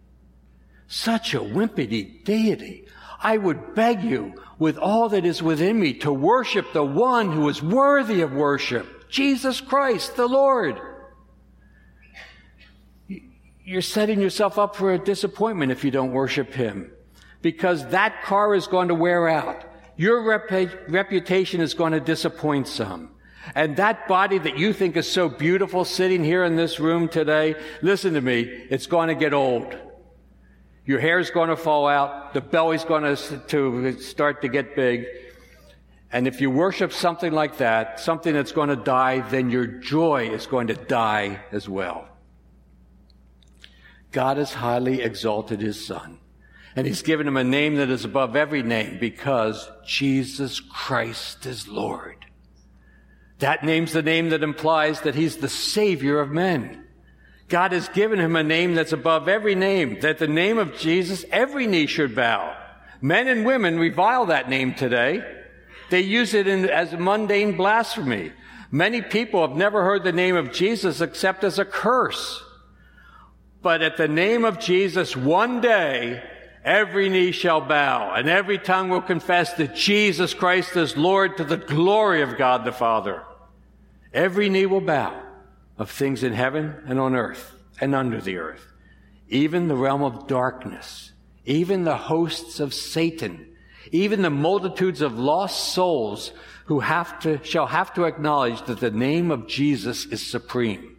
Such 0.87 1.33
a 1.33 1.39
wimpy 1.39 2.23
deity. 2.23 2.87
I 3.19 3.37
would 3.37 3.75
beg 3.75 4.03
you 4.03 4.41
with 4.57 4.77
all 4.77 5.09
that 5.09 5.25
is 5.25 5.43
within 5.43 5.79
me 5.79 5.93
to 5.95 6.13
worship 6.13 6.71
the 6.71 6.85
one 6.85 7.31
who 7.31 7.49
is 7.49 7.61
worthy 7.61 8.21
of 8.21 8.31
worship, 8.31 9.09
Jesus 9.09 9.59
Christ, 9.59 10.15
the 10.15 10.27
Lord 10.27 10.79
you're 13.63 13.81
setting 13.81 14.19
yourself 14.19 14.59
up 14.59 14.75
for 14.75 14.93
a 14.93 14.99
disappointment 14.99 15.71
if 15.71 15.83
you 15.83 15.91
don't 15.91 16.11
worship 16.11 16.53
Him. 16.53 16.91
Because 17.41 17.87
that 17.89 18.23
car 18.23 18.55
is 18.55 18.67
going 18.67 18.87
to 18.87 18.95
wear 18.95 19.27
out. 19.27 19.65
Your 19.95 20.23
rep- 20.23 20.89
reputation 20.89 21.61
is 21.61 21.73
going 21.73 21.93
to 21.93 21.99
disappoint 21.99 22.67
some. 22.67 23.11
And 23.55 23.75
that 23.75 24.07
body 24.07 24.37
that 24.37 24.57
you 24.57 24.71
think 24.71 24.95
is 24.95 25.09
so 25.09 25.27
beautiful 25.27 25.83
sitting 25.83 26.23
here 26.23 26.45
in 26.45 26.55
this 26.55 26.79
room 26.79 27.09
today, 27.09 27.55
listen 27.81 28.13
to 28.13 28.21
me, 28.21 28.41
it's 28.41 28.87
going 28.87 29.09
to 29.09 29.15
get 29.15 29.33
old. 29.33 29.75
Your 30.85 30.99
hair's 30.99 31.29
going 31.29 31.49
to 31.49 31.57
fall 31.57 31.87
out. 31.87 32.33
The 32.33 32.41
belly's 32.41 32.83
going 32.83 33.03
to, 33.03 33.37
to 33.47 33.99
start 33.99 34.41
to 34.41 34.47
get 34.47 34.75
big. 34.75 35.05
And 36.11 36.27
if 36.27 36.41
you 36.41 36.49
worship 36.49 36.93
something 36.93 37.31
like 37.33 37.57
that, 37.57 37.99
something 37.99 38.33
that's 38.33 38.51
going 38.51 38.69
to 38.69 38.75
die, 38.75 39.19
then 39.29 39.49
your 39.49 39.65
joy 39.65 40.29
is 40.29 40.45
going 40.45 40.67
to 40.67 40.75
die 40.75 41.41
as 41.51 41.67
well. 41.67 42.07
God 44.13 44.37
has 44.37 44.53
highly 44.53 45.01
exalted 45.01 45.59
his 45.59 45.85
son. 45.85 46.19
And 46.75 46.87
he's 46.87 47.01
given 47.01 47.27
him 47.27 47.37
a 47.37 47.43
name 47.43 47.75
that 47.75 47.89
is 47.89 48.05
above 48.05 48.35
every 48.35 48.63
name 48.63 48.97
because 48.99 49.69
Jesus 49.85 50.59
Christ 50.59 51.45
is 51.45 51.67
Lord. 51.67 52.25
That 53.39 53.63
name's 53.63 53.91
the 53.91 54.01
name 54.01 54.29
that 54.29 54.43
implies 54.43 55.01
that 55.01 55.15
he's 55.15 55.37
the 55.37 55.49
savior 55.49 56.19
of 56.19 56.31
men. 56.31 56.85
God 57.49 57.73
has 57.73 57.89
given 57.89 58.19
him 58.19 58.35
a 58.35 58.43
name 58.43 58.73
that's 58.73 58.93
above 58.93 59.27
every 59.27 59.53
name, 59.53 59.99
that 59.99 60.17
the 60.17 60.27
name 60.27 60.57
of 60.57 60.77
Jesus, 60.77 61.25
every 61.29 61.67
knee 61.67 61.87
should 61.87 62.15
bow. 62.15 62.55
Men 63.01 63.27
and 63.27 63.45
women 63.45 63.77
revile 63.77 64.27
that 64.27 64.49
name 64.49 64.73
today. 64.73 65.21
They 65.89 66.01
use 66.01 66.33
it 66.33 66.47
in, 66.47 66.69
as 66.69 66.93
mundane 66.93 67.57
blasphemy. 67.57 68.31
Many 68.71 69.01
people 69.01 69.45
have 69.45 69.57
never 69.57 69.83
heard 69.83 70.03
the 70.03 70.11
name 70.11 70.35
of 70.35 70.51
Jesus 70.51 71.01
except 71.01 71.43
as 71.43 71.59
a 71.59 71.65
curse. 71.65 72.41
But 73.63 73.81
at 73.81 73.95
the 73.95 74.09
name 74.09 74.43
of 74.43 74.59
Jesus, 74.59 75.15
one 75.15 75.61
day, 75.61 76.21
every 76.65 77.07
knee 77.07 77.31
shall 77.31 77.61
bow 77.61 78.13
and 78.13 78.27
every 78.27 78.57
tongue 78.57 78.89
will 78.89 79.01
confess 79.01 79.53
that 79.53 79.73
Jesus 79.73 80.33
Christ 80.33 80.75
is 80.75 80.97
Lord 80.97 81.37
to 81.37 81.45
the 81.45 81.57
glory 81.57 82.21
of 82.21 82.37
God 82.37 82.65
the 82.65 82.73
Father. 82.73 83.23
Every 84.13 84.49
knee 84.49 84.65
will 84.65 84.81
bow 84.81 85.17
of 85.77 85.89
things 85.89 86.23
in 86.23 86.33
heaven 86.33 86.75
and 86.85 86.99
on 86.99 87.15
earth 87.15 87.55
and 87.79 87.95
under 87.95 88.19
the 88.19 88.37
earth, 88.37 88.67
even 89.29 89.69
the 89.69 89.77
realm 89.77 90.03
of 90.03 90.27
darkness, 90.27 91.13
even 91.45 91.85
the 91.85 91.97
hosts 91.97 92.59
of 92.59 92.73
Satan, 92.73 93.47
even 93.93 94.21
the 94.21 94.29
multitudes 94.29 95.01
of 95.01 95.17
lost 95.17 95.73
souls 95.73 96.33
who 96.65 96.81
have 96.81 97.17
to, 97.19 97.41
shall 97.43 97.67
have 97.67 97.93
to 97.93 98.03
acknowledge 98.03 98.61
that 98.65 98.81
the 98.81 98.91
name 98.91 99.31
of 99.31 99.47
Jesus 99.47 100.05
is 100.05 100.25
supreme. 100.25 100.97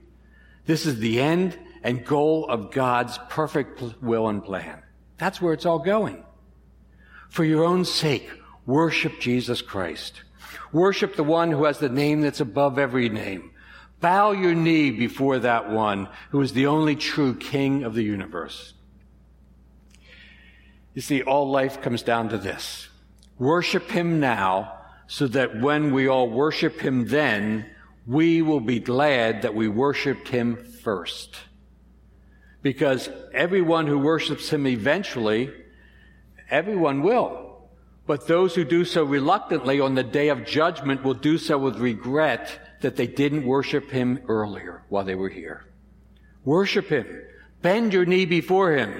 This 0.64 0.86
is 0.86 0.98
the 0.98 1.20
end 1.20 1.58
and 1.84 2.04
goal 2.04 2.46
of 2.48 2.72
God's 2.72 3.18
perfect 3.28 3.80
will 4.02 4.28
and 4.28 4.42
plan. 4.42 4.82
That's 5.18 5.40
where 5.40 5.52
it's 5.52 5.66
all 5.66 5.78
going. 5.78 6.24
For 7.28 7.44
your 7.44 7.64
own 7.64 7.84
sake, 7.84 8.28
worship 8.66 9.20
Jesus 9.20 9.60
Christ. 9.62 10.22
Worship 10.72 11.14
the 11.14 11.22
one 11.22 11.52
who 11.52 11.64
has 11.64 11.78
the 11.78 11.88
name 11.88 12.22
that's 12.22 12.40
above 12.40 12.78
every 12.78 13.08
name. 13.08 13.52
Bow 14.00 14.32
your 14.32 14.54
knee 14.54 14.90
before 14.90 15.38
that 15.38 15.70
one 15.70 16.08
who 16.30 16.40
is 16.40 16.52
the 16.52 16.66
only 16.66 16.96
true 16.96 17.34
king 17.36 17.84
of 17.84 17.94
the 17.94 18.02
universe. 18.02 18.72
You 20.94 21.02
see, 21.02 21.22
all 21.22 21.50
life 21.50 21.82
comes 21.82 22.02
down 22.02 22.30
to 22.30 22.38
this. 22.38 22.88
Worship 23.38 23.90
him 23.90 24.20
now 24.20 24.78
so 25.06 25.26
that 25.28 25.60
when 25.60 25.92
we 25.92 26.08
all 26.08 26.30
worship 26.30 26.80
him 26.80 27.08
then, 27.08 27.66
we 28.06 28.42
will 28.42 28.60
be 28.60 28.78
glad 28.78 29.42
that 29.42 29.54
we 29.54 29.68
worshiped 29.68 30.28
him 30.28 30.56
first. 30.82 31.36
Because 32.64 33.10
everyone 33.34 33.86
who 33.86 33.98
worships 33.98 34.48
him 34.48 34.66
eventually, 34.66 35.52
everyone 36.50 37.02
will. 37.02 37.68
But 38.06 38.26
those 38.26 38.54
who 38.54 38.64
do 38.64 38.86
so 38.86 39.04
reluctantly 39.04 39.80
on 39.80 39.94
the 39.94 40.02
day 40.02 40.30
of 40.30 40.46
judgment 40.46 41.04
will 41.04 41.12
do 41.12 41.36
so 41.36 41.58
with 41.58 41.76
regret 41.76 42.78
that 42.80 42.96
they 42.96 43.06
didn't 43.06 43.44
worship 43.44 43.90
him 43.90 44.18
earlier 44.28 44.82
while 44.88 45.04
they 45.04 45.14
were 45.14 45.28
here. 45.28 45.66
Worship 46.46 46.88
him. 46.88 47.06
Bend 47.60 47.92
your 47.92 48.06
knee 48.06 48.24
before 48.24 48.72
him. 48.72 48.98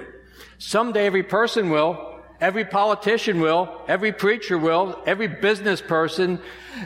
Someday 0.59 1.07
every 1.07 1.23
person 1.23 1.71
will. 1.71 2.21
Every 2.43 2.67
politician 2.67 3.41
will. 3.41 3.81
Every 3.89 4.13
preacher 4.13 4.59
will. 4.59 5.03
Every 5.07 5.29
business 5.29 5.81
person. 5.81 6.39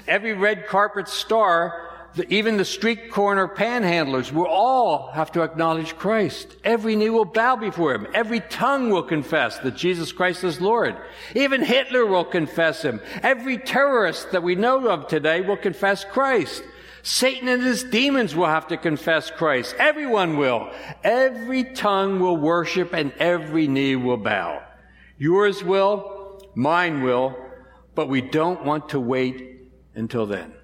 Every 0.06 0.32
red 0.32 0.68
carpet 0.68 1.08
star. 1.08 1.87
Even 2.28 2.56
the 2.56 2.64
street 2.64 3.10
corner 3.10 3.46
panhandlers 3.46 4.32
will 4.32 4.46
all 4.46 5.10
have 5.12 5.30
to 5.32 5.42
acknowledge 5.42 5.96
Christ. 5.96 6.56
Every 6.64 6.96
knee 6.96 7.10
will 7.10 7.24
bow 7.24 7.56
before 7.56 7.94
him. 7.94 8.06
Every 8.12 8.40
tongue 8.40 8.90
will 8.90 9.02
confess 9.02 9.58
that 9.58 9.76
Jesus 9.76 10.10
Christ 10.12 10.42
is 10.42 10.60
Lord. 10.60 10.96
Even 11.34 11.62
Hitler 11.62 12.06
will 12.06 12.24
confess 12.24 12.82
him. 12.82 13.00
Every 13.22 13.58
terrorist 13.58 14.32
that 14.32 14.42
we 14.42 14.54
know 14.54 14.88
of 14.88 15.06
today 15.06 15.42
will 15.42 15.56
confess 15.56 16.04
Christ. 16.04 16.62
Satan 17.02 17.48
and 17.48 17.62
his 17.62 17.84
demons 17.84 18.34
will 18.34 18.46
have 18.46 18.68
to 18.68 18.76
confess 18.76 19.30
Christ. 19.30 19.74
Everyone 19.78 20.36
will. 20.36 20.70
Every 21.04 21.64
tongue 21.64 22.20
will 22.20 22.36
worship 22.36 22.92
and 22.92 23.12
every 23.18 23.68
knee 23.68 23.96
will 23.96 24.16
bow. 24.16 24.62
Yours 25.16 25.62
will, 25.64 26.50
mine 26.54 27.02
will, 27.02 27.36
but 27.94 28.08
we 28.08 28.20
don't 28.20 28.64
want 28.64 28.90
to 28.90 29.00
wait 29.00 29.70
until 29.94 30.26
then. 30.26 30.57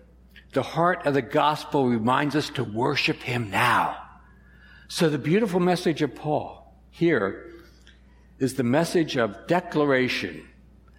The 0.55 0.63
heart 0.63 1.07
of 1.07 1.15
the 1.15 1.23
gospel 1.23 1.87
reminds 1.89 2.35
us 2.35 2.49
to 2.51 2.65
worship 2.65 3.23
him 3.23 3.51
now. 3.51 3.99
So 4.89 5.09
the 5.09 5.19
beautiful 5.19 5.61
message 5.61 6.03
of 6.03 6.15
Paul 6.15 6.75
here 6.91 7.53
is 8.39 8.55
the 8.55 8.63
message 8.63 9.17
of 9.17 9.47
declaration, 9.47 10.49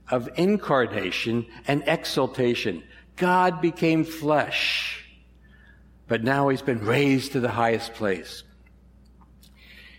of 0.10 0.30
incarnation 0.36 1.48
and 1.68 1.84
exaltation. 1.88 2.84
God 3.16 3.62
became 3.62 4.04
flesh 4.04 5.06
but 6.08 6.24
now 6.24 6.50
he's 6.50 6.62
been 6.62 6.86
raised 6.86 7.32
to 7.32 7.40
the 7.40 7.50
highest 7.50 7.94
place. 7.94 8.44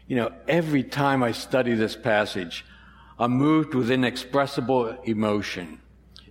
You 0.06 0.16
know, 0.16 0.32
every 0.46 0.84
time 0.84 1.22
I 1.22 1.32
study 1.32 1.74
this 1.74 1.96
passage, 1.96 2.64
I'm 3.18 3.32
moved 3.32 3.74
with 3.74 3.90
inexpressible 3.90 4.98
emotion. 5.04 5.80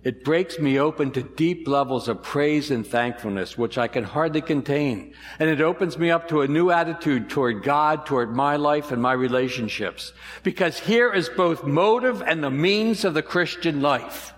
It 0.06 0.22
breaks 0.22 0.60
me 0.60 0.78
open 0.78 1.10
to 1.10 1.22
deep 1.24 1.66
levels 1.66 2.06
of 2.06 2.22
praise 2.22 2.70
and 2.70 2.86
thankfulness, 2.86 3.58
which 3.58 3.76
I 3.76 3.88
can 3.88 4.04
hardly 4.04 4.40
contain. 4.40 5.14
And 5.40 5.50
it 5.50 5.60
opens 5.60 5.98
me 5.98 6.12
up 6.12 6.28
to 6.28 6.42
a 6.42 6.46
new 6.46 6.70
attitude 6.70 7.28
toward 7.28 7.64
God, 7.64 8.06
toward 8.06 8.32
my 8.32 8.54
life 8.54 8.92
and 8.92 9.02
my 9.02 9.14
relationships. 9.14 10.12
Because 10.44 10.78
here 10.78 11.12
is 11.12 11.28
both 11.28 11.64
motive 11.64 12.22
and 12.22 12.40
the 12.40 12.52
means 12.52 13.04
of 13.04 13.14
the 13.14 13.22
Christian 13.22 13.82
life. 13.82 14.32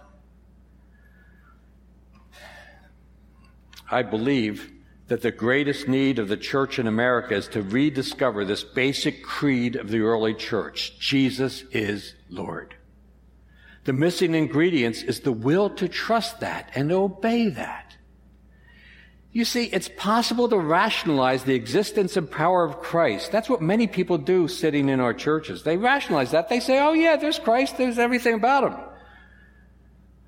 I 3.90 4.04
believe 4.04 4.72
that 5.08 5.20
the 5.20 5.32
greatest 5.32 5.86
need 5.86 6.18
of 6.18 6.28
the 6.28 6.38
church 6.38 6.78
in 6.78 6.86
America 6.86 7.34
is 7.34 7.46
to 7.48 7.60
rediscover 7.60 8.46
this 8.46 8.64
basic 8.64 9.22
creed 9.22 9.76
of 9.76 9.90
the 9.90 10.00
early 10.00 10.32
church. 10.32 10.98
Jesus 10.98 11.64
is 11.72 12.14
Lord. 12.30 12.77
The 13.88 13.94
missing 13.94 14.34
ingredients 14.34 15.02
is 15.02 15.20
the 15.20 15.32
will 15.32 15.70
to 15.70 15.88
trust 15.88 16.40
that 16.40 16.68
and 16.74 16.92
obey 16.92 17.48
that. 17.48 17.96
You 19.32 19.46
see, 19.46 19.64
it's 19.64 19.88
possible 19.88 20.46
to 20.50 20.58
rationalize 20.58 21.44
the 21.44 21.54
existence 21.54 22.14
and 22.18 22.30
power 22.30 22.66
of 22.66 22.80
Christ. 22.80 23.32
That's 23.32 23.48
what 23.48 23.62
many 23.62 23.86
people 23.86 24.18
do 24.18 24.46
sitting 24.46 24.90
in 24.90 25.00
our 25.00 25.14
churches. 25.14 25.62
They 25.62 25.78
rationalize 25.78 26.32
that. 26.32 26.50
They 26.50 26.60
say, 26.60 26.78
oh 26.80 26.92
yeah, 26.92 27.16
there's 27.16 27.38
Christ, 27.38 27.78
there's 27.78 27.98
everything 27.98 28.34
about 28.34 28.64
him. 28.64 28.78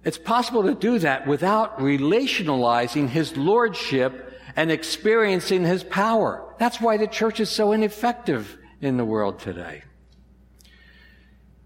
It's 0.07 0.17
possible 0.17 0.63
to 0.63 0.75
do 0.75 0.99
that 1.01 1.27
without 1.27 1.81
relationalizing 1.81 3.11
his 3.11 3.37
lordship 3.37 4.41
and 4.57 4.71
experiencing 4.73 5.67
his 5.67 5.85
power. 5.85 6.51
That's 6.59 6.81
why 6.81 6.97
the 6.97 7.07
church 7.07 7.41
is 7.41 7.51
so 7.51 7.73
ineffective 7.73 8.57
in 8.81 8.97
the 8.97 9.05
world 9.05 9.39
today. 9.39 9.83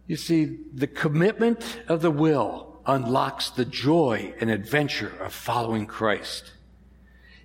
You 0.07 0.17
see, 0.17 0.59
the 0.73 0.87
commitment 0.87 1.83
of 1.89 2.03
the 2.03 2.11
will 2.11 2.79
unlocks 2.87 3.51
the 3.51 3.65
joy 3.65 4.35
and 4.41 4.51
adventure 4.51 5.13
of 5.21 5.33
following 5.33 5.87
Christ. 5.87 6.53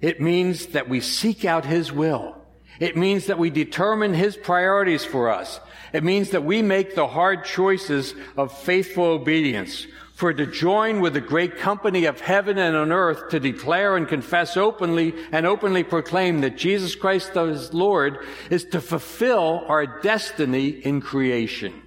It 0.02 0.22
means 0.22 0.67
that 0.67 0.89
we 0.89 1.00
seek 1.00 1.45
out 1.45 1.65
his 1.65 1.91
will. 1.91 2.36
It 2.80 2.95
means 2.95 3.26
that 3.28 3.39
we 3.39 3.50
determine 3.50 4.13
his 4.13 4.38
priorities 4.38 5.04
for 5.04 5.30
us. 5.30 5.60
It 5.91 6.04
means 6.04 6.30
that 6.32 6.43
we 6.43 6.62
make 6.62 6.95
the 6.95 7.08
hard 7.08 7.45
choices 7.45 8.13
of 8.38 8.58
faithful 8.58 9.06
obedience 9.06 9.88
for 10.13 10.34
to 10.34 10.45
join 10.45 11.00
with 11.00 11.13
the 11.13 11.22
great 11.22 11.58
company 11.58 12.04
of 12.04 12.19
heaven 12.19 12.58
and 12.58 12.76
on 12.76 12.91
earth 12.91 13.30
to 13.30 13.39
declare 13.39 13.95
and 13.95 14.06
confess 14.08 14.58
openly 14.58 15.13
and 15.32 15.45
openly 15.45 15.84
proclaim 15.84 16.41
that 16.41 16.58
Jesus 16.58 16.93
Christ 16.93 17.38
is 17.38 17.74
Lord 17.74 18.19
is 18.50 18.65
to 18.65 18.82
fulfill 18.82 19.63
our 19.67 20.02
destiny 20.02 20.67
in 20.67 21.00
creation. 21.00 21.82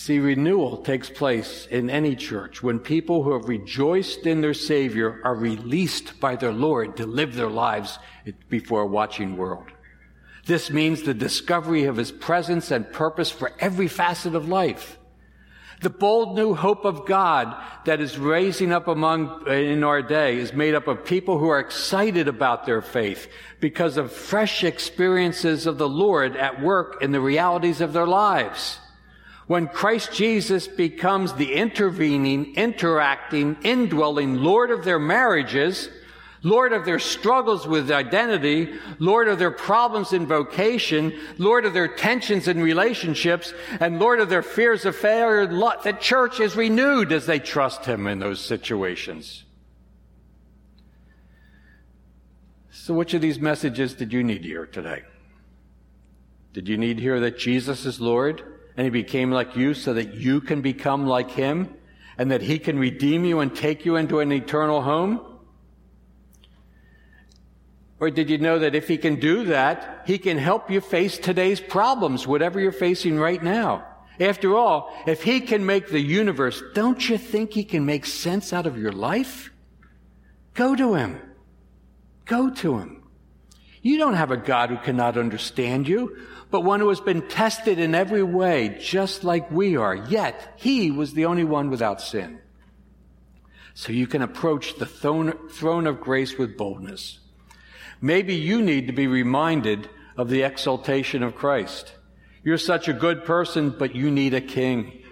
See, 0.00 0.18
renewal 0.18 0.78
takes 0.78 1.10
place 1.10 1.68
in 1.70 1.90
any 1.90 2.16
church 2.16 2.62
when 2.62 2.78
people 2.78 3.22
who 3.22 3.34
have 3.34 3.50
rejoiced 3.50 4.26
in 4.26 4.40
their 4.40 4.54
Savior 4.54 5.20
are 5.24 5.34
released 5.34 6.18
by 6.18 6.36
their 6.36 6.54
Lord 6.54 6.96
to 6.96 7.04
live 7.04 7.34
their 7.34 7.50
lives 7.50 7.98
before 8.48 8.80
a 8.80 8.86
watching 8.86 9.36
world. 9.36 9.66
This 10.46 10.70
means 10.70 11.02
the 11.02 11.12
discovery 11.12 11.84
of 11.84 11.98
His 11.98 12.12
presence 12.12 12.70
and 12.70 12.90
purpose 12.90 13.30
for 13.30 13.52
every 13.58 13.88
facet 13.88 14.34
of 14.34 14.48
life. 14.48 14.98
The 15.82 15.90
bold 15.90 16.34
new 16.34 16.54
hope 16.54 16.86
of 16.86 17.04
God 17.04 17.54
that 17.84 18.00
is 18.00 18.16
raising 18.16 18.72
up 18.72 18.88
among, 18.88 19.46
in 19.48 19.84
our 19.84 20.00
day 20.00 20.38
is 20.38 20.54
made 20.54 20.74
up 20.74 20.88
of 20.88 21.04
people 21.04 21.36
who 21.38 21.50
are 21.50 21.60
excited 21.60 22.26
about 22.26 22.64
their 22.64 22.80
faith 22.80 23.28
because 23.60 23.98
of 23.98 24.10
fresh 24.12 24.64
experiences 24.64 25.66
of 25.66 25.76
the 25.76 25.90
Lord 25.90 26.36
at 26.36 26.62
work 26.62 27.02
in 27.02 27.12
the 27.12 27.20
realities 27.20 27.82
of 27.82 27.92
their 27.92 28.06
lives. 28.06 28.78
When 29.50 29.66
Christ 29.66 30.12
Jesus 30.12 30.68
becomes 30.68 31.32
the 31.32 31.54
intervening, 31.54 32.54
interacting, 32.54 33.56
indwelling 33.64 34.36
Lord 34.36 34.70
of 34.70 34.84
their 34.84 35.00
marriages, 35.00 35.88
Lord 36.44 36.72
of 36.72 36.84
their 36.84 37.00
struggles 37.00 37.66
with 37.66 37.90
identity, 37.90 38.72
Lord 39.00 39.26
of 39.26 39.40
their 39.40 39.50
problems 39.50 40.12
in 40.12 40.24
vocation, 40.24 41.18
Lord 41.36 41.64
of 41.64 41.74
their 41.74 41.88
tensions 41.88 42.46
in 42.46 42.62
relationships, 42.62 43.52
and 43.80 43.98
Lord 43.98 44.20
of 44.20 44.28
their 44.28 44.44
fears 44.44 44.84
of 44.84 44.94
failure. 44.94 45.48
The 45.48 45.96
church 45.98 46.38
is 46.38 46.54
renewed 46.54 47.10
as 47.10 47.26
they 47.26 47.40
trust 47.40 47.84
Him 47.86 48.06
in 48.06 48.20
those 48.20 48.40
situations. 48.40 49.42
So, 52.70 52.94
which 52.94 53.14
of 53.14 53.20
these 53.20 53.40
messages 53.40 53.94
did 53.94 54.12
you 54.12 54.22
need 54.22 54.44
to 54.44 54.48
hear 54.48 54.66
today? 54.66 55.02
Did 56.52 56.68
you 56.68 56.78
need 56.78 56.98
to 56.98 57.02
hear 57.02 57.18
that 57.18 57.36
Jesus 57.36 57.84
is 57.84 58.00
Lord 58.00 58.59
and 58.76 58.84
He 58.84 58.90
became 58.90 59.30
like 59.30 59.56
you 59.56 59.74
so 59.74 59.94
that 59.94 60.14
you 60.14 60.40
can 60.40 60.60
become 60.60 61.06
like 61.06 61.30
Him? 61.30 61.74
and 62.20 62.30
that 62.32 62.42
He 62.42 62.58
can 62.58 62.78
redeem 62.78 63.24
you 63.24 63.40
and 63.40 63.56
take 63.56 63.86
you 63.86 63.96
into 63.96 64.20
an 64.20 64.30
eternal 64.30 64.82
home? 64.82 65.22
Or 67.98 68.10
did 68.10 68.28
you 68.28 68.36
know 68.36 68.58
that 68.58 68.74
if 68.74 68.88
He 68.88 68.98
can 68.98 69.18
do 69.18 69.44
that, 69.44 70.02
He 70.06 70.18
can 70.18 70.36
help 70.36 70.70
you 70.70 70.82
face 70.82 71.16
today's 71.16 71.60
problems, 71.60 72.26
whatever 72.26 72.60
you're 72.60 72.72
facing 72.72 73.18
right 73.18 73.42
now? 73.42 73.86
After 74.20 74.54
all, 74.54 74.94
if 75.06 75.22
He 75.22 75.40
can 75.40 75.64
make 75.64 75.88
the 75.88 75.98
universe, 75.98 76.62
don't 76.74 77.08
you 77.08 77.16
think 77.16 77.54
He 77.54 77.64
can 77.64 77.86
make 77.86 78.04
sense 78.04 78.52
out 78.52 78.66
of 78.66 78.76
your 78.76 78.92
life? 78.92 79.50
Go 80.52 80.76
to 80.76 80.92
Him. 80.92 81.22
Go 82.26 82.50
to 82.50 82.76
Him. 82.76 83.02
You 83.80 83.96
don't 83.96 84.12
have 84.12 84.30
a 84.30 84.36
God 84.36 84.68
who 84.68 84.76
cannot 84.76 85.16
understand 85.16 85.88
you, 85.88 86.18
but 86.50 86.62
one 86.62 86.80
who 86.80 86.88
has 86.88 87.00
been 87.00 87.28
tested 87.28 87.78
in 87.78 87.94
every 87.94 88.22
way, 88.22 88.76
just 88.80 89.24
like 89.24 89.50
we 89.50 89.76
are. 89.76 89.94
Yet, 89.94 90.54
He 90.56 90.90
was 90.90 91.12
the 91.12 91.26
only 91.26 91.44
one 91.44 91.70
without 91.70 92.00
sin. 92.00 92.40
So 93.74 93.92
you 93.92 94.06
can 94.06 94.22
approach 94.22 94.76
the 94.76 94.86
throne 94.86 95.86
of 95.86 96.00
grace 96.00 96.36
with 96.36 96.56
boldness. 96.56 97.18
Maybe 98.00 98.34
you 98.34 98.62
need 98.62 98.88
to 98.88 98.92
be 98.92 99.06
reminded 99.06 99.88
of 100.16 100.28
the 100.28 100.42
exaltation 100.42 101.22
of 101.22 101.36
Christ. 101.36 101.92
You're 102.42 102.58
such 102.58 102.88
a 102.88 102.92
good 102.92 103.24
person, 103.24 103.70
but 103.70 103.94
you 103.94 104.10
need 104.10 104.34
a 104.34 104.40
king. 104.40 105.02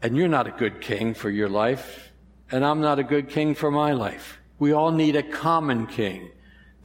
And 0.00 0.16
you're 0.16 0.28
not 0.28 0.46
a 0.46 0.52
good 0.52 0.80
king 0.80 1.14
for 1.14 1.30
your 1.30 1.48
life, 1.48 2.12
and 2.50 2.64
I'm 2.64 2.80
not 2.80 2.98
a 2.98 3.04
good 3.04 3.28
king 3.28 3.54
for 3.54 3.70
my 3.70 3.92
life. 3.92 4.38
We 4.58 4.72
all 4.72 4.90
need 4.90 5.16
a 5.16 5.22
common 5.22 5.86
king. 5.86 6.30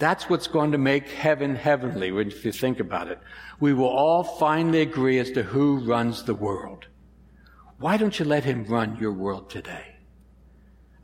That's 0.01 0.27
what's 0.27 0.47
going 0.47 0.71
to 0.71 0.79
make 0.79 1.07
heaven 1.09 1.55
heavenly, 1.55 2.09
if 2.09 2.43
you 2.43 2.51
think 2.51 2.79
about 2.79 3.07
it. 3.07 3.19
We 3.59 3.71
will 3.75 3.85
all 3.85 4.23
finally 4.23 4.81
agree 4.81 5.19
as 5.19 5.29
to 5.33 5.43
who 5.43 5.77
runs 5.77 6.23
the 6.23 6.33
world. 6.33 6.87
Why 7.77 7.97
don't 7.97 8.17
you 8.17 8.25
let 8.25 8.43
him 8.43 8.65
run 8.65 8.97
your 8.99 9.11
world 9.11 9.51
today? 9.51 9.97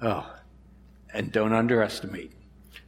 Oh, 0.01 0.36
and 1.13 1.31
don't 1.31 1.53
underestimate 1.53 2.31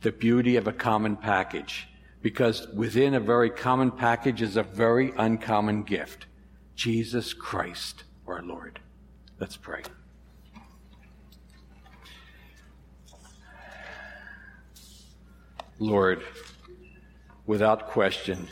the 0.01 0.11
beauty 0.11 0.55
of 0.55 0.67
a 0.67 0.73
common 0.73 1.15
package, 1.15 1.87
because 2.23 2.67
within 2.69 3.13
a 3.13 3.19
very 3.19 3.51
common 3.51 3.91
package 3.91 4.41
is 4.41 4.57
a 4.57 4.63
very 4.63 5.13
uncommon 5.15 5.83
gift 5.83 6.25
Jesus 6.73 7.35
Christ, 7.35 8.03
our 8.25 8.41
Lord. 8.41 8.79
Let's 9.39 9.57
pray. 9.57 9.83
Lord, 15.79 16.21
without 17.45 17.87
question, 17.87 18.49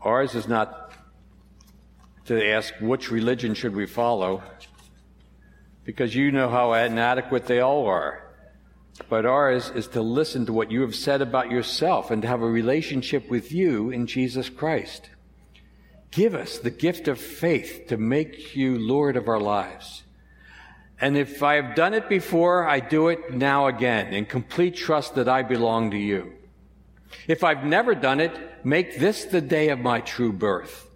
ours 0.00 0.36
is 0.36 0.46
not 0.46 0.92
to 2.26 2.48
ask 2.50 2.72
which 2.80 3.10
religion 3.10 3.54
should 3.54 3.74
we 3.74 3.86
follow, 3.86 4.42
because 5.84 6.14
you 6.14 6.30
know 6.30 6.48
how 6.48 6.72
inadequate 6.74 7.46
they 7.46 7.58
all 7.58 7.86
are. 7.86 8.22
But 9.08 9.26
ours 9.26 9.70
is 9.74 9.88
to 9.88 10.02
listen 10.02 10.46
to 10.46 10.52
what 10.52 10.70
you 10.70 10.82
have 10.82 10.94
said 10.94 11.22
about 11.22 11.50
yourself 11.50 12.12
and 12.12 12.22
to 12.22 12.28
have 12.28 12.42
a 12.42 12.48
relationship 12.48 13.28
with 13.28 13.50
you 13.50 13.90
in 13.90 14.06
Jesus 14.06 14.48
Christ. 14.48 15.10
Give 16.12 16.34
us 16.34 16.58
the 16.58 16.70
gift 16.70 17.08
of 17.08 17.18
faith 17.18 17.86
to 17.88 17.96
make 17.96 18.54
you 18.54 18.78
Lord 18.78 19.16
of 19.16 19.28
our 19.28 19.40
lives. 19.40 20.04
And 21.00 21.16
if 21.16 21.42
I 21.42 21.54
have 21.54 21.76
done 21.76 21.94
it 21.94 22.08
before, 22.08 22.68
I 22.68 22.80
do 22.80 23.08
it 23.08 23.32
now 23.32 23.66
again 23.68 24.12
in 24.12 24.26
complete 24.26 24.76
trust 24.76 25.14
that 25.14 25.28
I 25.28 25.42
belong 25.42 25.92
to 25.92 25.98
you. 25.98 26.32
If 27.26 27.44
I've 27.44 27.64
never 27.64 27.94
done 27.94 28.20
it, 28.20 28.32
make 28.64 28.98
this 28.98 29.24
the 29.24 29.40
day 29.40 29.68
of 29.68 29.78
my 29.78 30.00
true 30.00 30.32
birth. 30.32 30.88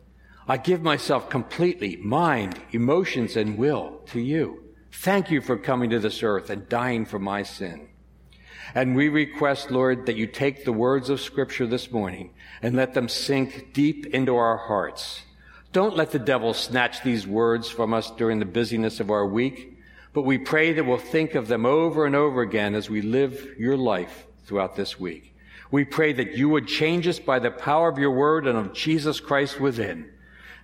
I 0.48 0.56
give 0.56 0.82
myself 0.82 1.30
completely, 1.30 1.96
mind, 1.96 2.60
emotions, 2.72 3.36
and 3.36 3.56
will 3.56 4.00
to 4.06 4.20
you. 4.20 4.62
Thank 4.90 5.30
you 5.30 5.40
for 5.40 5.56
coming 5.56 5.90
to 5.90 6.00
this 6.00 6.22
earth 6.22 6.50
and 6.50 6.68
dying 6.68 7.06
for 7.06 7.18
my 7.18 7.44
sin. 7.44 7.88
And 8.74 8.96
we 8.96 9.08
request, 9.08 9.70
Lord, 9.70 10.06
that 10.06 10.16
you 10.16 10.26
take 10.26 10.64
the 10.64 10.72
words 10.72 11.10
of 11.10 11.20
Scripture 11.20 11.66
this 11.66 11.90
morning 11.90 12.30
and 12.60 12.74
let 12.74 12.94
them 12.94 13.08
sink 13.08 13.72
deep 13.72 14.06
into 14.06 14.34
our 14.34 14.56
hearts. 14.56 15.22
Don't 15.72 15.96
let 15.96 16.10
the 16.10 16.18
devil 16.18 16.54
snatch 16.54 17.02
these 17.02 17.26
words 17.26 17.68
from 17.68 17.94
us 17.94 18.10
during 18.10 18.38
the 18.38 18.44
busyness 18.44 19.00
of 19.00 19.10
our 19.10 19.26
week, 19.26 19.71
but 20.12 20.22
we 20.22 20.38
pray 20.38 20.72
that 20.72 20.84
we'll 20.84 20.98
think 20.98 21.34
of 21.34 21.48
them 21.48 21.64
over 21.64 22.04
and 22.06 22.14
over 22.14 22.42
again 22.42 22.74
as 22.74 22.90
we 22.90 23.02
live 23.02 23.54
your 23.58 23.76
life 23.76 24.26
throughout 24.44 24.76
this 24.76 25.00
week. 25.00 25.34
We 25.70 25.84
pray 25.84 26.12
that 26.12 26.36
you 26.36 26.50
would 26.50 26.68
change 26.68 27.08
us 27.08 27.18
by 27.18 27.38
the 27.38 27.50
power 27.50 27.88
of 27.88 27.98
your 27.98 28.10
word 28.10 28.46
and 28.46 28.58
of 28.58 28.74
Jesus 28.74 29.20
Christ 29.20 29.58
within. 29.58 30.10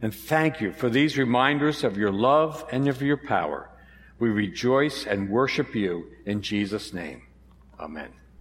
And 0.02 0.14
thank 0.14 0.60
you 0.60 0.72
for 0.72 0.90
these 0.90 1.16
reminders 1.16 1.82
of 1.82 1.96
your 1.96 2.12
love 2.12 2.64
and 2.70 2.86
of 2.88 3.00
your 3.00 3.16
power. 3.16 3.70
We 4.18 4.28
rejoice 4.28 5.06
and 5.06 5.30
worship 5.30 5.74
you 5.74 6.08
in 6.26 6.42
Jesus' 6.42 6.92
name. 6.92 7.22
Amen. 7.80 8.10